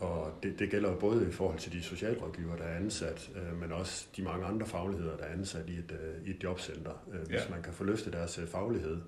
[0.00, 3.60] Og det, det gælder jo både i forhold til de socialrådgivere, der er ansat, øh,
[3.60, 7.04] men også de mange andre fagligheder, der er ansat i et, øh, i et jobcenter.
[7.12, 7.50] Øh, hvis ja.
[7.50, 8.98] man kan få løftet deres øh, faglighed,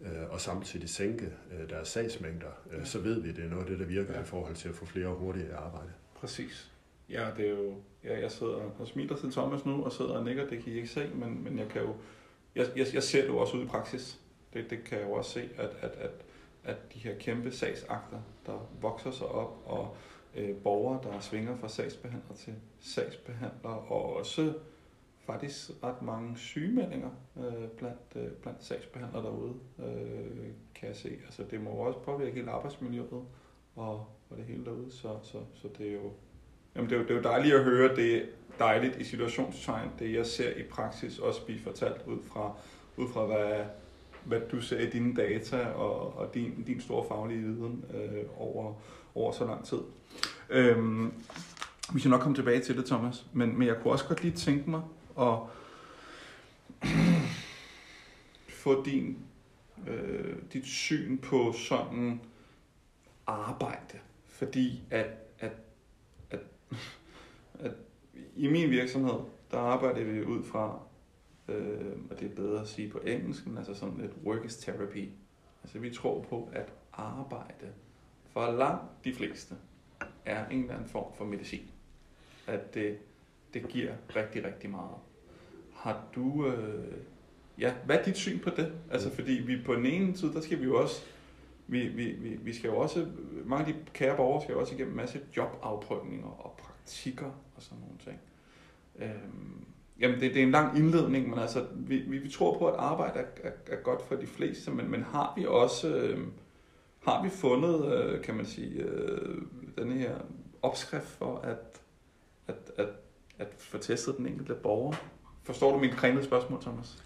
[0.00, 2.84] øh, og samtidig sænke øh, deres sagsmængder, øh, ja.
[2.84, 4.20] så ved vi, at det er noget af det, der virker ja.
[4.20, 5.92] i forhold til at få flere hurtigt i arbejde.
[6.14, 6.70] Præcis.
[7.10, 7.74] Ja, det er jo,
[8.04, 10.76] ja, jeg sidder og smiler til Thomas nu, og sidder og nikker, det kan I
[10.76, 11.94] ikke se, men, men jeg kan jo,
[12.54, 14.20] jeg, jeg, jeg ser det jo også ud i praksis.
[14.54, 16.10] Det, det kan jeg jo også se, at, at, at,
[16.66, 19.96] at de her kæmpe sagsakter, der vokser sig op, og
[20.34, 24.52] øh, borgere, der svinger fra sagsbehandler til sagsbehandler, og også
[25.26, 31.08] faktisk ret mange sygemeldinger øh, blandt, øh, blandt sagsbehandlere derude, øh, kan jeg se.
[31.26, 33.12] Altså det må også påvirke hele arbejdsmiljøet
[33.76, 36.12] og, og det hele derude, så, så, så det er jo
[36.76, 38.22] Jamen, det er, jo, det er jo dejligt at høre, det er
[38.58, 42.52] dejligt i situationstegn, det jeg ser i praksis også blive fortalt ud fra,
[42.96, 43.64] ud fra hvad,
[44.26, 48.74] hvad du ser i dine data og, og din, din store faglige viden øh, over,
[49.14, 49.78] over så lang tid.
[50.50, 51.12] Øhm,
[51.94, 54.36] vi skal nok komme tilbage til det, Thomas, men, men jeg kunne også godt lige
[54.36, 54.82] tænke mig
[55.20, 55.38] at
[58.62, 59.18] få din,
[59.86, 62.20] øh, dit syn på sådan
[63.26, 65.06] arbejde, fordi at
[65.38, 65.52] at
[68.36, 69.18] i min virksomhed,
[69.50, 70.80] der arbejder vi ud fra,
[71.48, 74.56] øh, og det er bedre at sige på engelsk, men altså sådan lidt work is
[74.56, 75.08] therapy.
[75.62, 77.72] Altså vi tror på, at arbejde
[78.32, 79.54] for langt de fleste
[80.24, 81.70] er en eller anden form for medicin.
[82.46, 82.98] At det,
[83.54, 84.96] det giver rigtig, rigtig meget.
[85.74, 86.94] Har du, øh,
[87.58, 88.72] ja, hvad er dit syn på det?
[88.90, 91.04] Altså fordi vi på den ene side, der skal vi jo også
[91.68, 93.06] vi, vi, vi, vi skal jo også,
[93.44, 97.62] mange af de kære borgere skal jo også igennem en masse jobafprøvninger og praktikker og
[97.62, 98.20] sådan nogle ting.
[98.98, 99.64] Øhm,
[100.00, 102.74] jamen, det, det er en lang indledning, men altså, vi, vi, vi tror på, at
[102.78, 106.18] arbejde er, er, er godt for de fleste, men, men har vi også, øh,
[107.06, 109.42] har vi fundet, øh, kan man sige, øh,
[109.78, 110.14] den her
[110.62, 111.80] opskrift for at,
[112.46, 112.88] at, at,
[113.38, 114.94] at få testet den enkelte borger
[115.46, 117.04] Forstår du min kringlede spørgsmål, Thomas?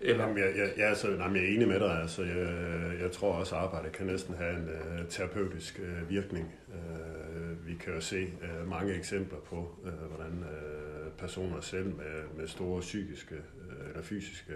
[0.00, 0.26] Eller?
[0.26, 2.00] Jamen, jeg, jeg, jeg, altså, jamen, jeg er enig med dig.
[2.00, 6.54] Altså, jeg, jeg tror også, at arbejdet kan næsten have en øh, terapeutisk øh, virkning.
[6.68, 10.77] Øh, vi kan jo se øh, mange eksempler på, øh, hvordan Øh,
[11.18, 14.52] personer selv med, med store psykiske øh, eller fysiske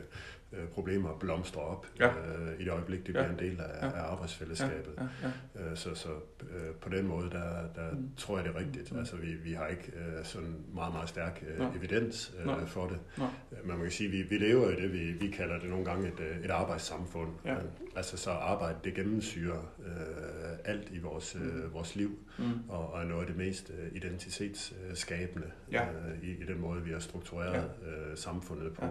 [0.52, 2.08] uh, problemer blomstrer op ja.
[2.08, 3.30] uh, i det øjeblik, det bliver ja.
[3.30, 3.92] en del af, ja.
[3.92, 4.92] af arbejdsfællesskabet.
[4.98, 5.02] Ja.
[5.22, 5.32] Ja.
[5.64, 5.70] Ja.
[5.70, 6.08] Uh, så så
[6.40, 8.10] uh, på den måde, der, der mm.
[8.16, 8.92] tror jeg, det er rigtigt.
[8.92, 8.98] Mm.
[8.98, 12.98] Altså, vi, vi har ikke uh, sådan meget, meget stærk uh, evidens uh, for det.
[13.18, 13.28] Nej.
[13.50, 16.08] Men man kan sige, vi, vi lever i det, vi, vi kalder det nogle gange
[16.08, 17.30] et, et arbejdssamfund.
[17.44, 17.56] Ja.
[17.96, 19.84] Altså så arbejde, det gennemsyrer uh,
[20.64, 21.64] alt i vores, mm.
[21.64, 22.44] uh, vores liv, mm.
[22.68, 25.82] og, og er noget af det mest uh, identitetsskabende ja.
[25.82, 28.10] uh, i, i den måde, vi har struktureret ja.
[28.10, 28.84] uh, samfundet på.
[28.84, 28.90] Ja.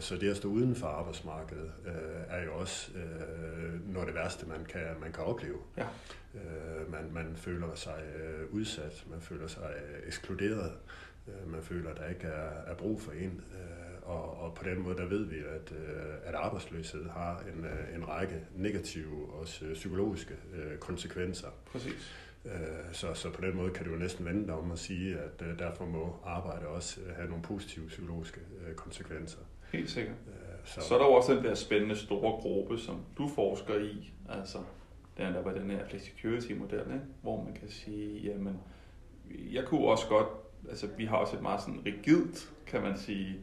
[0.00, 1.92] Så det at stå uden for arbejdsmarkedet uh,
[2.28, 5.58] er jo også uh, noget af det værste, man kan, man kan opleve.
[5.76, 5.86] Ja.
[6.34, 10.72] Uh, man, man føler sig uh, udsat, man føler sig uh, ekskluderet,
[11.26, 13.44] uh, man føler, at der ikke er, er brug for en.
[13.54, 17.64] Uh, og, og på den måde, der ved vi, at, øh, at arbejdsløshed har en,
[17.64, 21.48] øh, en række negative og også psykologiske øh, konsekvenser.
[21.72, 22.14] Præcis.
[22.92, 25.86] Så, så på den måde kan du jo næsten vende om at sige, at derfor
[25.86, 28.40] må arbejde også have nogle positive psykologiske
[28.76, 29.38] konsekvenser.
[29.72, 30.16] Helt sikkert.
[30.64, 34.12] Så, så er der jo også den der spændende store gruppe, som du forsker i,
[34.28, 34.58] altså
[35.16, 37.04] den der var den her flexicurity-model, ikke?
[37.22, 38.60] hvor man kan sige, jamen,
[39.52, 40.28] jeg kunne også godt,
[40.68, 43.36] altså vi har også et meget sådan rigidt, kan man sige,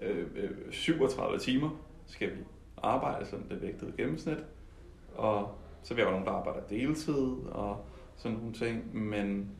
[0.00, 0.26] øh,
[0.70, 1.70] 37 øh, timer
[2.06, 2.42] skal vi
[2.82, 4.44] arbejde, sådan det vægtede gennemsnit.
[5.14, 7.84] Og så vil jeg jo nogen, der arbejder deltid og
[8.16, 8.96] sådan nogle ting.
[8.96, 9.50] Men,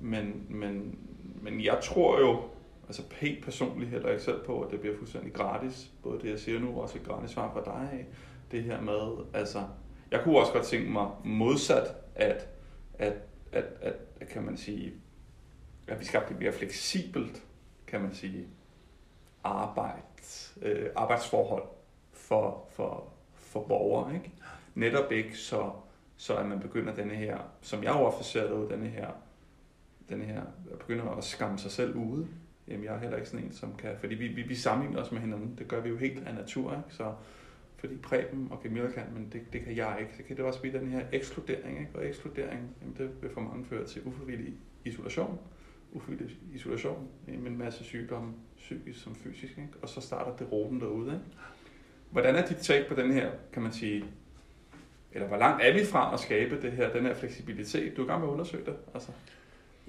[0.00, 0.98] men, men,
[1.42, 2.42] men jeg tror jo,
[2.88, 5.90] altså helt personligt heller ikke selv på, at det bliver fuldstændig gratis.
[6.02, 7.88] Både det, jeg siger nu, og også et gratis svar fra dig.
[7.92, 8.06] af.
[8.50, 9.62] Det her med, altså,
[10.10, 12.48] jeg kunne også godt tænke mig modsat, at,
[12.94, 13.16] at,
[13.52, 14.92] at, at, at kan man sige,
[15.86, 17.42] at vi skal blive mere fleksibelt,
[17.86, 18.46] kan man sige,
[19.44, 20.02] arbejde,
[20.62, 21.68] øh, arbejdsforhold
[22.12, 24.14] for, for, for borgere.
[24.14, 24.32] Ikke?
[24.74, 25.70] Netop ikke så,
[26.16, 29.08] så at man begynder denne her, som jeg jo ofte ser denne her,
[30.08, 30.42] denne her,
[30.78, 32.28] begynder at skamme sig selv ude.
[32.68, 35.12] Jamen, jeg er heller ikke sådan en, som kan, fordi vi, vi, vi sammenligner os
[35.12, 36.94] med hinanden, det gør vi jo helt af natur, ikke?
[36.94, 37.14] så
[37.76, 40.12] fordi Preben og Camilla kan, men det, det kan jeg ikke.
[40.16, 41.90] Så kan det også blive den her ekskludering, ikke?
[41.94, 44.54] og ekskludering, jamen, det vil for mange føre til ufrivillig
[44.84, 45.38] isolation,
[45.92, 49.72] ufrivillig isolation øh, med en masse sygdomme, psykisk som fysisk, ikke?
[49.82, 51.06] og så starter det råben derude.
[51.06, 51.24] Ikke?
[52.10, 54.04] Hvordan er dit take på den her, kan man sige,
[55.12, 57.96] eller hvor langt er vi fra at skabe det her, den her fleksibilitet?
[57.96, 58.76] Du er i gang med at undersøge det.
[58.94, 59.12] Altså.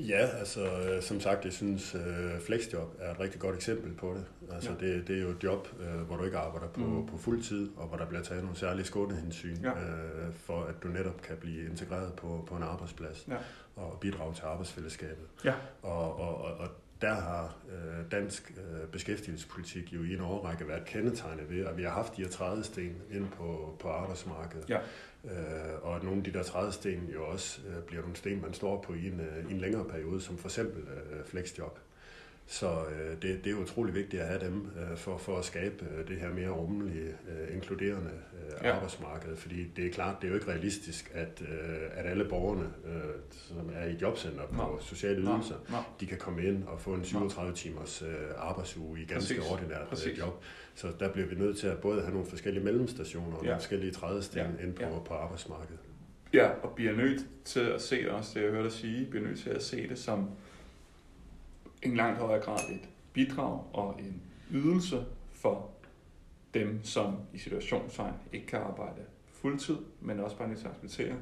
[0.07, 4.13] Ja, altså øh, som sagt, jeg synes uh, flexjob er et rigtig godt eksempel på
[4.13, 4.25] det.
[4.53, 4.87] Altså ja.
[4.87, 7.05] det, det er jo et job, uh, hvor du ikke arbejder på, mm.
[7.05, 9.71] på fuld tid, og hvor der bliver taget nogle særlige skånehensyn, ja.
[9.71, 13.35] uh, for at du netop kan blive integreret på, på en arbejdsplads ja.
[13.75, 15.25] og bidrage til arbejdsfællesskabet.
[15.45, 15.53] Ja.
[15.81, 16.67] Og, og, og, og
[17.01, 21.83] der har øh, dansk øh, beskæftigelsespolitik jo i en overrække været kendetegnet ved, at vi
[21.83, 24.69] har haft de her trædesten ind på, på arbejdsmarkedet.
[24.69, 24.79] Ja.
[25.25, 25.31] Øh,
[25.81, 28.81] og at nogle af de der trædesten jo også øh, bliver nogle sten, man står
[28.81, 31.79] på i en, øh, i en længere periode, som for eksempel øh, flexjob.
[32.51, 35.85] Så øh, det, det er utrolig vigtigt at have dem øh, for, for at skabe
[35.97, 38.75] øh, det her mere rummelige, øh, inkluderende øh, ja.
[38.75, 39.35] arbejdsmarked.
[39.35, 43.01] Fordi det er klart, det er jo ikke realistisk, at, øh, at alle borgerne, øh,
[43.31, 44.79] som er i jobcenter på no.
[44.79, 45.75] sociale ydelser, no.
[45.75, 45.81] No.
[45.99, 49.51] de kan komme ind og få en 37 timers øh, arbejdsuge i ganske Præcis.
[49.51, 50.19] ordinært øh, Præcis.
[50.19, 50.43] job.
[50.75, 53.47] Så der bliver vi nødt til at både have nogle forskellige mellemstationer og ja.
[53.47, 54.65] nogle forskellige trædesten ja.
[54.65, 54.99] ind på, ja.
[55.05, 55.79] på arbejdsmarkedet.
[56.33, 59.39] Ja, og bliver nødt til at se også det, jeg hørte dig sige, bliver nødt
[59.39, 60.29] til at se det som
[61.81, 65.71] en langt højere grad et bidrag og en ydelse for
[66.53, 71.15] dem, som i situationstegn ikke kan arbejde fuldtid, men også bare at acceptere,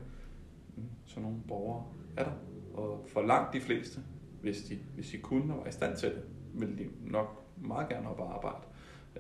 [0.76, 1.86] mm, sådan nogle borgere
[2.18, 2.32] er der.
[2.74, 4.02] Og for langt de fleste,
[4.42, 7.90] hvis de, hvis de kunne og var i stand til det, ville de nok meget
[7.90, 8.66] gerne hoppe arbejde,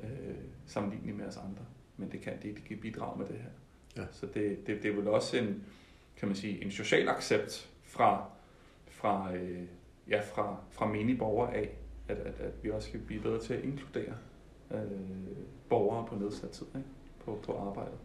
[0.04, 1.66] øh, sammenlignet med os andre.
[1.98, 3.50] Men det kan de ikke bidrage med det her.
[3.98, 4.08] Ja.
[4.12, 5.64] Så det, det, det er vel også en,
[6.18, 8.30] kan man sige, en social accept fra,
[8.88, 9.64] fra øh,
[10.10, 13.54] ja, fra, fra menige borgere af, at, at, at vi også skal blive bedre til
[13.54, 14.14] at inkludere
[14.72, 14.80] øh,
[15.70, 16.88] borgere på nedsat tid ikke?
[17.26, 17.98] På, på arbejdet.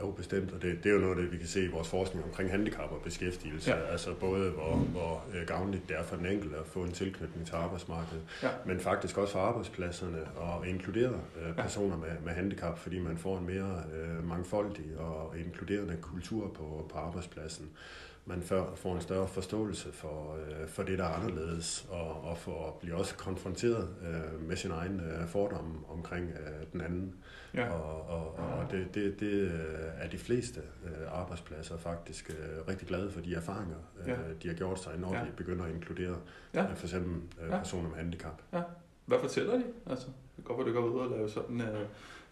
[0.00, 2.24] Jo, bestemt, og det, det er jo noget, det vi kan se i vores forskning
[2.24, 3.70] omkring handicap og beskæftigelse.
[3.70, 3.76] Ja.
[3.76, 7.46] Altså både, hvor, hvor øh, gavnligt det er for den enkelte at få en tilknytning
[7.46, 8.48] til arbejdsmarkedet, ja.
[8.66, 13.38] men faktisk også for arbejdspladserne og inkludere øh, personer med, med handicap, fordi man får
[13.38, 17.70] en mere øh, mangfoldig og inkluderende kultur på, på arbejdspladsen
[18.28, 22.68] man får en større forståelse for, øh, for det, der er anderledes, og, og for
[22.68, 27.14] at blive også konfronteret øh, med sin egen øh, fordom omkring øh, den anden.
[27.54, 27.68] Ja.
[27.68, 29.50] Og, og, og det, det, det øh,
[29.98, 34.14] er de fleste øh, arbejdspladser faktisk øh, rigtig glade for de erfaringer, øh, ja.
[34.42, 35.20] de har gjort sig, når ja.
[35.20, 36.16] de begynder at inkludere
[36.54, 36.62] ja.
[36.62, 38.42] øh, for eksempel øh, personer med handicap.
[38.52, 38.62] Ja.
[39.06, 39.64] Hvad fortæller de?
[39.86, 41.80] Altså, det kan godt være, du går ud og lave sådan, øh,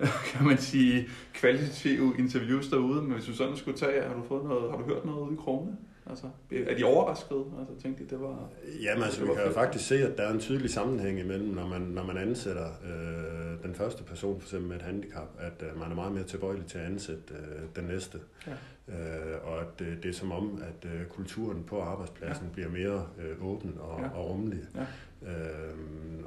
[0.33, 4.45] kan man sige, kvalitative interviews derude, men hvis du sådan skulle tage, har du, fået
[4.45, 5.77] noget, har du hørt noget ude i krogene?
[6.07, 7.45] Altså, er de overrasket?
[7.59, 8.49] Altså, tænkte de, det var...
[8.83, 11.67] Jamen, altså, vi kan jo faktisk se, at der er en tydelig sammenhæng imellem, når
[11.67, 15.81] man, når man ansætter øh, den første person, for eksempel med et handicap, at øh,
[15.81, 18.19] man er meget mere tilbøjelig til at ansætte øh, den næste.
[18.47, 18.53] Ja.
[18.89, 22.53] Øh, og at øh, det er som om, at øh, kulturen på arbejdspladsen ja.
[22.53, 24.09] bliver mere øh, åben og, ja.
[24.09, 24.61] og rummelig.
[24.75, 24.87] Ja.
[25.27, 25.75] Øh,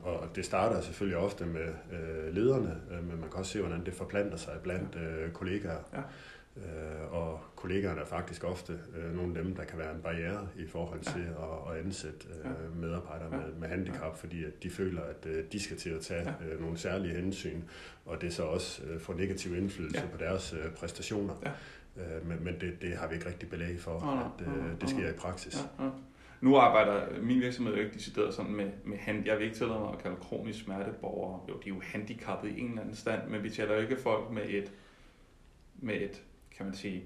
[0.04, 3.86] og det starter selvfølgelig ofte med øh, lederne, øh, men man kan også se, hvordan
[3.86, 5.80] det forplanter sig blandt øh, kollegaer.
[5.94, 6.02] Ja.
[6.58, 10.48] Øh, og kollegaerne er faktisk ofte øh, nogle af dem, der kan være en barriere
[10.56, 11.72] i forhold til ja.
[11.72, 13.38] at, at ansætte øh, medarbejdere ja.
[13.38, 16.62] med, med handicap, fordi at de føler, at øh, de skal til at tage øh,
[16.62, 17.62] nogle særlige hensyn,
[18.06, 20.12] og det så også øh, får negativ indflydelse ja.
[20.12, 21.34] på deres øh, præstationer.
[21.46, 21.52] Ja.
[22.04, 24.90] Øh, men men det, det har vi ikke rigtig belæg for, oh, at øh, det
[24.90, 25.58] sker oh, i praksis.
[25.80, 25.90] Ja, ja.
[26.41, 29.80] Nu arbejder min virksomhed jo ikke decideret sådan med, med hand, jeg vil ikke tillade
[29.80, 33.30] mig at kalde kronisk smerteborgere, jo de er jo handicappede i en eller anden stand,
[33.30, 34.71] men vi taler jo ikke folk med et,
[35.76, 36.23] med et
[36.58, 37.04] kan man sige,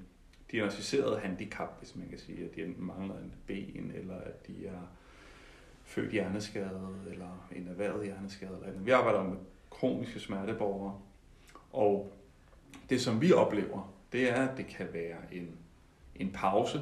[0.52, 4.68] diagnostiseret handicap, hvis man kan sige, at de enten mangler en ben, eller at de
[4.68, 4.82] er
[5.84, 8.52] født hjerneskadet, eller en erhvervet hjerneskade.
[8.56, 8.86] Eller andet.
[8.86, 9.38] Vi arbejder med
[9.70, 11.00] kroniske smerteborgere,
[11.74, 12.14] og
[12.90, 15.58] det som vi oplever, det er, at det kan være en,
[16.16, 16.82] en pause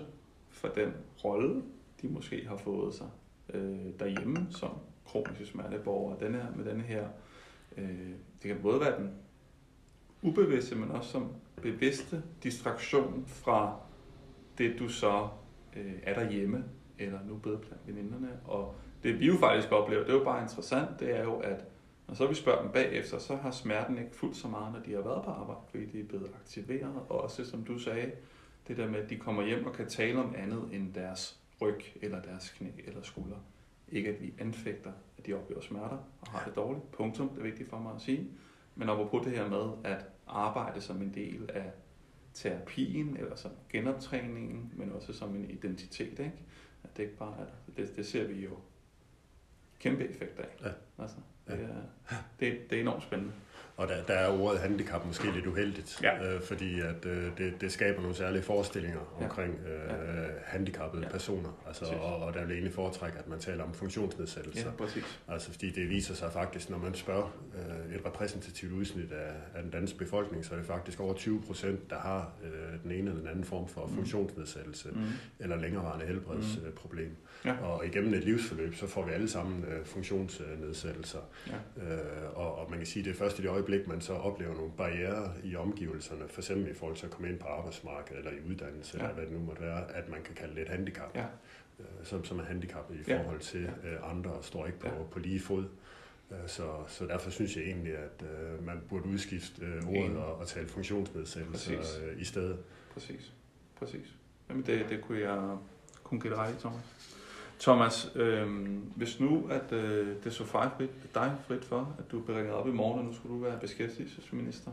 [0.50, 1.64] for den rolle,
[2.02, 3.08] de måske har fået sig
[3.54, 4.70] øh, derhjemme som
[5.06, 6.20] kroniske smerteborgere.
[6.20, 7.08] Den her, med den her,
[7.78, 8.10] øh,
[8.44, 9.12] det kan både være den
[10.22, 11.32] ubevidste, men også som
[11.62, 13.80] bevidste distraktion fra
[14.58, 15.28] det, du så
[15.76, 16.64] øh, er derhjemme,
[17.00, 18.30] eller nu bedre blandt veninderne.
[18.46, 21.66] Og det vi jo faktisk oplever, det er jo bare interessant, det er jo, at
[22.08, 24.94] når så vi spørger dem bagefter, så har smerten ikke fuldt så meget, når de
[24.94, 26.96] har været på arbejde, fordi de er blevet aktiveret.
[27.10, 28.12] Og også som du sagde,
[28.68, 31.82] det der med, at de kommer hjem og kan tale om andet end deres ryg,
[32.02, 33.38] eller deres knæ, eller skulder.
[33.92, 36.92] Ikke at vi anfægter, at de oplever smerter og har det dårligt.
[36.92, 37.30] Punktum.
[37.30, 38.32] Det er vigtigt for mig at sige.
[38.76, 41.72] Men på det her med at arbejde som en del af
[42.34, 46.34] terapien, eller som genoptræningen, men også som en identitet, ikke?
[46.84, 47.46] At det ikke bare er,
[47.78, 48.52] det, det ser vi jo
[49.80, 50.48] kæmpe effekt af.
[50.62, 51.02] Ja.
[51.04, 51.18] Altså,
[51.48, 53.34] det, er, det, det er enormt spændende.
[53.80, 56.34] Og der, der er ordet handicap måske lidt uheldigt, ja.
[56.34, 60.26] øh, fordi at øh, det, det skaber nogle særlige forestillinger omkring øh, ja.
[60.44, 61.10] handicappede ja.
[61.10, 61.50] personer.
[61.68, 64.66] Altså, og, og der vil egentlig foretrække, at man taler om funktionsnedsættelser.
[64.66, 65.20] Ja, præcis.
[65.28, 69.64] Altså fordi det viser sig faktisk, når man spørger øh, et repræsentativt udsnit af, af
[69.64, 73.10] den danske befolkning, så er det faktisk over 20 procent, der har øh, den ene
[73.10, 73.96] eller den anden form for mm.
[73.96, 75.02] funktionsnedsættelse mm.
[75.40, 77.08] eller længerevarende helbredsproblem.
[77.08, 77.50] Mm.
[77.50, 77.58] Ja.
[77.62, 81.20] Og igennem et livsforløb, så får vi alle sammen øh, funktionsnedsættelser.
[81.48, 81.84] Ja.
[81.84, 84.14] Øh, og, og man kan sige, at det er først i det øjeblik, man så
[84.14, 88.18] oplever nogle barriere i omgivelserne, for eksempel i forhold til at komme ind på arbejdsmarkedet
[88.18, 89.04] eller i uddannelse, ja.
[89.04, 91.16] eller hvad det nu måtte være, at man kan kalde det et handicap.
[91.16, 91.26] Ja.
[91.80, 95.04] Øh, som, som er handicappet i forhold til øh, andre og står ikke på, ja.
[95.12, 95.66] på lige fod.
[96.32, 100.36] Øh, så, så derfor synes jeg egentlig, at øh, man burde udskifte øh, ordet og,
[100.36, 102.60] og tale funktionsnedsættelse øh, i stedet.
[102.94, 103.34] Præcis.
[103.76, 104.16] Præcis.
[104.50, 105.58] Jamen det, det kunne jeg
[106.04, 107.19] kun give dig, Thomas.
[107.60, 108.48] Thomas, øh,
[108.96, 112.68] hvis nu at øh, det så frit, dig frit for, at du blev ringet op
[112.68, 114.72] i morgen, og nu skulle du være beskæftigelsesminister,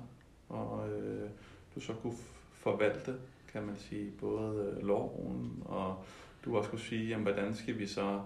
[0.49, 1.29] og øh,
[1.75, 2.14] du så kunne
[2.53, 3.14] forvalte,
[3.53, 6.05] kan man sige, både øh, loven, og
[6.44, 8.20] du også kunne sige, jamen, hvordan skal vi så...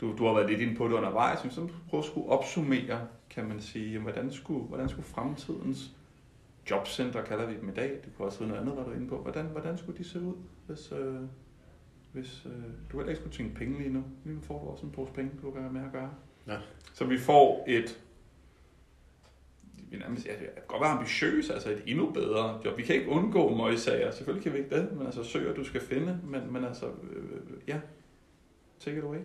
[0.00, 3.06] Du, du har været lidt inde på det undervejs, men så prøv at skulle opsummere,
[3.30, 5.92] kan man sige, jamen, hvordan skulle, hvordan skulle fremtidens
[6.70, 9.08] jobcenter, kalder vi dem i dag, det kunne også være noget andet, var du inde
[9.08, 10.34] på, hvordan, hvordan skulle de se ud,
[10.66, 11.20] hvis, øh,
[12.12, 12.52] hvis øh,
[12.92, 14.04] du heller ikke skulle tænke penge lige nu.
[14.24, 16.10] Vi får også en pose penge, du kan have med at gøre.
[16.46, 16.58] Ja.
[16.94, 18.00] Så vi får et,
[19.90, 22.78] vi nærmest, ja, det kan godt være ambitiøs, altså et endnu bedre job.
[22.78, 25.80] Vi kan ikke undgå møgsager, selvfølgelig kan vi ikke det, men altså søger du skal
[25.80, 27.80] finde, men, men altså, øh, ja,
[28.78, 29.20] take it away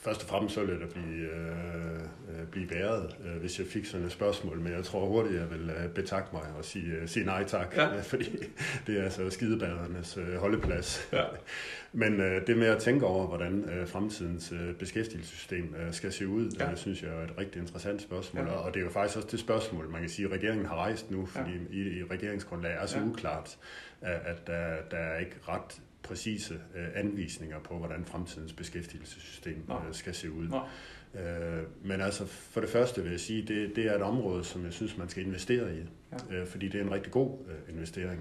[0.00, 3.86] først og fremmest så ville det blive, øh, øh, blive bæret, øh, hvis jeg fik
[3.86, 7.08] sådan et spørgsmål, men jeg tror hurtigt, jeg vil øh, betakke mig og sige, øh,
[7.08, 8.00] sige nej tak, ja.
[8.12, 8.38] fordi
[8.86, 11.08] det er altså skidebadernes øh, holdeplads.
[11.12, 11.24] Ja.
[11.92, 16.28] men øh, det med at tænke over, hvordan øh, fremtidens øh, beskæftigelsessystem øh, skal se
[16.28, 16.70] ud, ja.
[16.70, 18.52] øh, synes jeg er et rigtig interessant spørgsmål, ja.
[18.52, 21.10] og det er jo faktisk også det spørgsmål, man kan sige, at regeringen har rejst
[21.10, 21.76] nu, fordi ja.
[21.76, 23.04] i, i regeringsgrundlaget er så ja.
[23.04, 23.58] uklart,
[24.00, 29.94] at, at der, der er ikke ret præcise øh, anvisninger på, hvordan fremtidens beskæftigelsessystem øh,
[29.94, 30.48] skal se ud.
[30.48, 30.60] Nå.
[31.20, 34.64] Øh, men altså, for det første vil jeg sige, det, det er et område, som
[34.64, 35.80] jeg synes, man skal investere i,
[36.12, 36.36] ja.
[36.36, 38.20] øh, fordi det er en rigtig god øh, investering.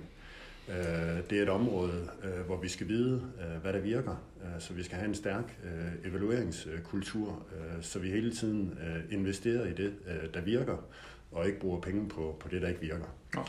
[0.70, 0.76] Øh,
[1.30, 4.74] det er et område, øh, hvor vi skal vide, øh, hvad der virker, øh, så
[4.74, 9.74] vi skal have en stærk øh, evalueringskultur, øh, så vi hele tiden øh, investerer i
[9.74, 10.78] det, øh, der virker,
[11.32, 13.16] og ikke bruger penge på, på det, der ikke virker.
[13.36, 13.42] Ja.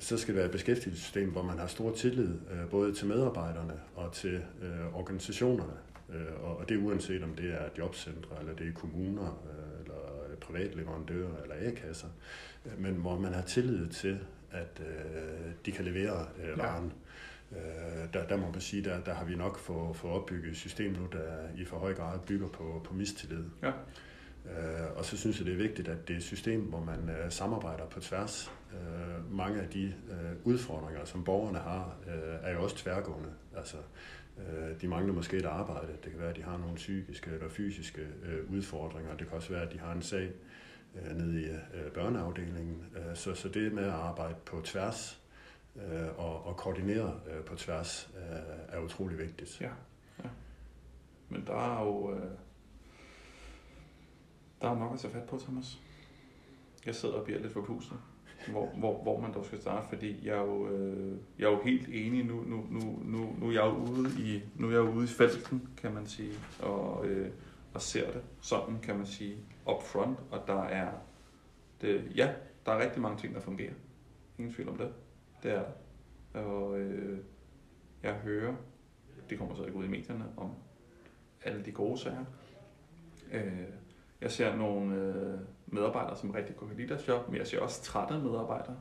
[0.00, 3.80] Så skal det være et beskæftigelsessystem, hvor man har stor tillid øh, både til medarbejderne
[3.94, 5.72] og til øh, organisationerne.
[6.14, 10.36] Øh, og det er uanset om det er jobcentre, eller det er kommuner, øh, eller
[10.40, 12.08] private leverandører, eller A-kasser.
[12.66, 14.18] Øh, men hvor man har tillid til,
[14.50, 16.92] at øh, de kan levere øh, varen.
[17.52, 17.58] Ja.
[17.58, 20.56] Øh, der, der må man sige, der, der har vi nok fået for opbygget et
[20.56, 23.44] system nu, der i for høj grad bygger på, på mistillid.
[23.62, 23.72] Ja.
[24.48, 27.10] Øh, og så synes jeg, det er vigtigt, at det er et system, hvor man
[27.10, 28.52] øh, samarbejder på tværs.
[28.72, 33.32] Øh, mange af de øh, udfordringer, som borgerne har, øh, er jo også tværgående.
[33.56, 33.76] Altså,
[34.38, 35.92] øh, de mangler måske et arbejde.
[36.04, 39.16] Det kan være, at de har nogle psykiske eller fysiske øh, udfordringer.
[39.16, 40.32] Det kan også være, at de har en sag
[40.94, 42.84] øh, nede i øh, børneafdelingen.
[42.96, 45.22] Øh, så, så det med at arbejde på tværs
[45.76, 49.60] øh, og, og koordinere øh, på tværs øh, er utrolig vigtigt.
[49.60, 49.70] Ja,
[50.24, 50.28] ja.
[51.28, 52.14] Men der er jo...
[52.14, 52.30] Øh
[54.60, 55.80] der er nok at tage fat på, Thomas.
[56.86, 57.98] Jeg sidder og bliver lidt forpustet,
[58.46, 61.62] hvor, hvor, hvor man dog skal starte, fordi jeg er jo, øh, jeg er jo
[61.62, 64.82] helt enig nu, nu, nu, nu, nu er jeg jo ude i, nu er jeg
[64.82, 67.30] ude i felten, kan man sige, og, øh,
[67.74, 69.36] og ser det sådan, kan man sige,
[69.70, 70.92] up front, og der er,
[71.80, 72.32] det, ja,
[72.66, 73.72] der er rigtig mange ting, der fungerer.
[74.38, 74.92] Ingen tvivl om det.
[75.42, 75.64] Det er
[76.40, 77.18] Og øh,
[78.02, 78.54] jeg hører,
[79.30, 80.50] det kommer så ikke ud i medierne, om
[81.44, 82.24] alle de gode sager.
[83.32, 83.68] Øh,
[84.20, 85.38] jeg ser nogle øh,
[85.72, 88.76] medarbejdere, som rigtig godt kan lide deres job, men jeg ser også trætte medarbejdere,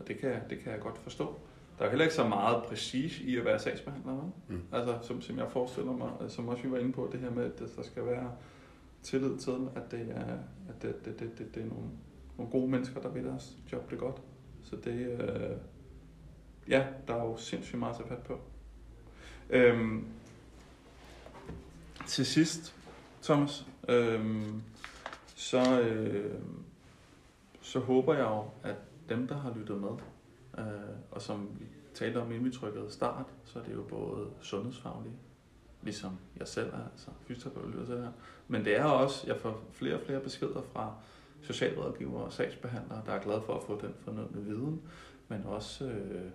[0.00, 1.38] og det kan, det kan jeg godt forstå.
[1.78, 4.62] Der er heller ikke så meget præcis i at være sagsbehandler, mm.
[4.72, 7.44] altså, som, som jeg forestiller mig, som også vi var inde på, det her med,
[7.44, 8.32] at der skal være
[9.02, 11.88] tillid til, at det er, at det, det, det, det, det er nogle,
[12.38, 14.16] nogle gode mennesker, der vil deres job det godt.
[14.62, 15.56] Så det, øh,
[16.68, 18.40] ja, der er jo sindssygt meget at tage fat på.
[19.50, 20.06] Øhm,
[22.06, 22.74] til sidst,
[23.22, 24.62] Thomas, øhm,
[25.38, 26.34] så, øh,
[27.60, 28.76] så håber jeg jo, at
[29.08, 29.90] dem, der har lyttet med,
[30.58, 30.64] øh,
[31.10, 31.64] og som vi
[31.94, 35.14] talte om, inden vi trykkede start, så er det jo både sundhedsfaglige,
[35.82, 38.12] ligesom jeg selv er, altså fysioterapeut lytter til her,
[38.48, 40.94] men det er også, jeg får flere og flere beskeder fra
[41.42, 44.82] socialrådgivere og sagsbehandlere, der er glade for at få den fornødne viden,
[45.28, 46.30] men også, øh,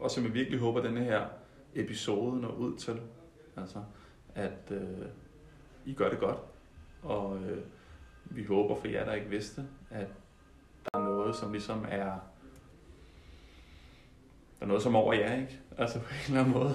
[0.00, 1.26] også som jeg virkelig håber, at denne her
[1.74, 3.00] episode når ud til,
[3.56, 3.78] altså
[4.34, 5.06] at øh,
[5.84, 6.38] I gør det godt,
[7.02, 7.62] og øh,
[8.30, 10.08] vi håber for jer, der ikke vidste, at
[10.84, 12.18] der er noget, som ligesom er
[14.60, 15.60] der er noget som over jer, ikke?
[15.78, 16.74] Altså på en eller anden måde.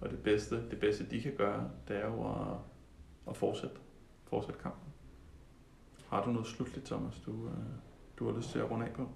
[0.00, 2.56] Og det bedste, det bedste de kan gøre, det er jo at,
[3.28, 3.76] at fortsætte,
[4.24, 4.92] fortsætte kampen.
[6.08, 7.64] Har du noget slutligt, Thomas, du, øh,
[8.18, 9.08] du har lyst til at runde af på?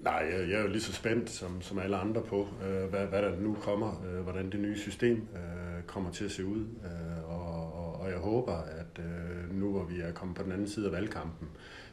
[0.00, 3.06] Nej, jeg, jeg er jo lige så spændt som, som alle andre på, øh, hvad,
[3.06, 6.60] hvad der nu kommer, øh, hvordan det nye system øh, kommer til at se ud.
[6.60, 10.52] Øh, og, og, og jeg håber, at øh, nu hvor vi er kommet på den
[10.52, 11.48] anden side af valgkampen,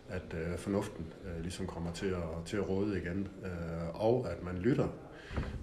[0.10, 4.44] at øh, fornuften øh, ligesom kommer til at, til at råde igen, øh, og at
[4.44, 4.88] man lytter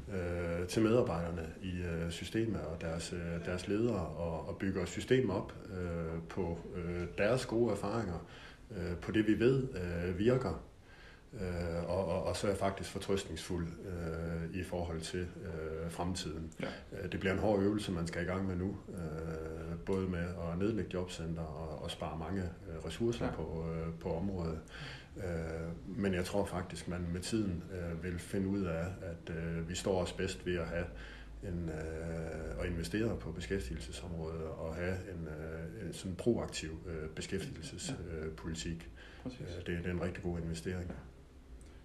[0.08, 5.36] øh, til medarbejderne i øh, systemet og deres, øh, deres ledere og, og bygger systemet
[5.36, 8.26] op øh, på øh, deres gode erfaringer,
[8.70, 10.62] øh, på det vi ved øh, virker,
[11.34, 16.52] Øh, og, og, og så er jeg faktisk fortrøstningsfuld øh, i forhold til øh, fremtiden.
[16.60, 16.66] Ja.
[16.92, 20.24] Øh, det bliver en hård øvelse, man skal i gang med nu, øh, både med
[20.52, 23.30] at nedlægge jobcenter og, og spare mange øh, ressourcer ja.
[23.30, 24.60] på, øh, på området.
[25.16, 29.68] Øh, men jeg tror faktisk, man med tiden øh, vil finde ud af, at øh,
[29.68, 30.86] vi står os bedst ved at have
[31.42, 38.90] en, øh, at investere på beskæftigelsesområdet og have en, øh, en sådan proaktiv øh, beskæftigelsespolitik.
[39.24, 39.30] Ja.
[39.30, 40.92] Øh, det, det er en rigtig god investering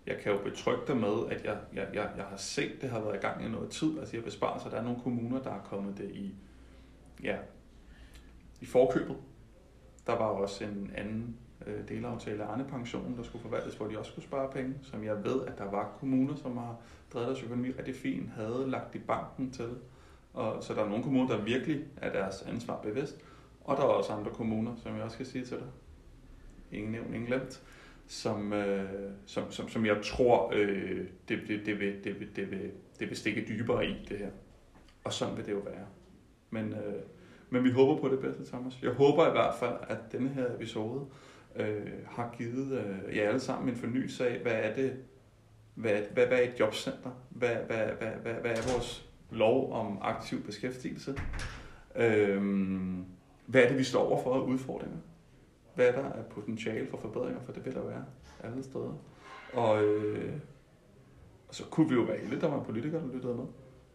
[0.08, 3.00] jeg kan jo betrygge dig med, at jeg, jeg, jeg, jeg har set, det har
[3.00, 4.00] været i gang i noget tid.
[4.00, 6.36] Altså jeg besparelser, der er nogle kommuner, der er kommet det i,
[7.24, 7.38] ja,
[8.62, 9.16] i forkøbet.
[10.08, 11.38] Der var også en anden
[11.68, 15.04] øh, delaftale af Arne Pensionen, der skulle forvaltes, hvor de også skulle spare penge, som
[15.04, 16.76] jeg ved, at der var kommuner, som har
[17.14, 19.70] drevet deres økonomi rigtig fint, havde lagt i banken til.
[20.34, 23.18] Og, så der er nogle kommuner, der virkelig er deres ansvar bevidst,
[23.64, 25.68] og der er også andre kommuner, som jeg også skal sige til dig.
[26.72, 27.62] Ingen nævnt, ingen glemt
[28.08, 32.52] som, øh, som, som, som jeg tror, øh, det, det, det, vil, det, vil, det,
[32.52, 34.30] vil, det vil stikke dybere i det her.
[35.04, 35.86] Og sådan vil det jo være.
[36.50, 37.02] Men, øh,
[37.50, 38.84] men vi håber på det bedste, Thomas.
[38.84, 41.06] Jeg håber i hvert fald, at denne her episode
[41.56, 44.94] øh, har givet øh, jer alle sammen en fornyelse af, hvad er det,
[45.76, 47.12] hvad, hvad, hvad er et jobcenter?
[47.30, 51.16] Hvad, hvad, hvad, hvad, hvad er vores lov om aktiv beskæftigelse?
[51.96, 52.42] Øh,
[53.46, 54.98] hvad er det, vi står overfor af udfordringer?
[55.76, 58.06] hvad der er potentiale for forbedringer, for det vil der være
[58.44, 58.94] alle steder.
[59.54, 60.34] Og, øh,
[61.48, 63.46] og så kunne vi jo være heldige, der var politikere, der lyttede med,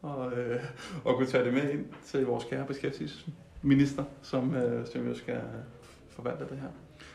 [0.03, 0.65] og, øh,
[1.05, 5.43] og kunne tage det med ind til vores kære beskæftigelsesminister, som, øh, som jo skal
[6.09, 6.69] forvalte det her.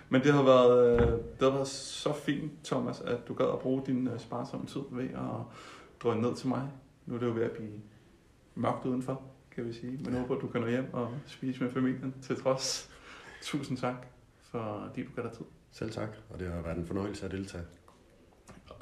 [0.10, 3.60] Men det har, været, øh, det har været så fint, Thomas, at du gad at
[3.60, 5.58] bruge din øh, sparsomme tid ved at
[6.00, 6.70] drøne ned til mig.
[7.06, 7.82] Nu er det jo ved at blive
[8.56, 9.22] mørkt udenfor,
[9.52, 10.00] kan vi sige.
[10.06, 12.90] Men håber, du kan nå hjem og spise med familien til trods.
[13.42, 14.08] Tusind tak,
[14.38, 15.46] fordi du gav dig tid.
[15.72, 17.64] Selv tak, og det har været en fornøjelse at deltage.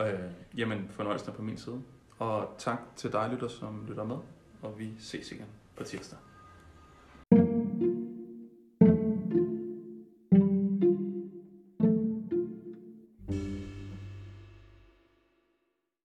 [0.02, 0.20] Øh,
[0.58, 1.82] jamen, fornøjelsen er på min side.
[2.24, 4.18] Og tak til dig, lytter, som lytter med.
[4.62, 6.20] Og vi ses igen på tirsdag.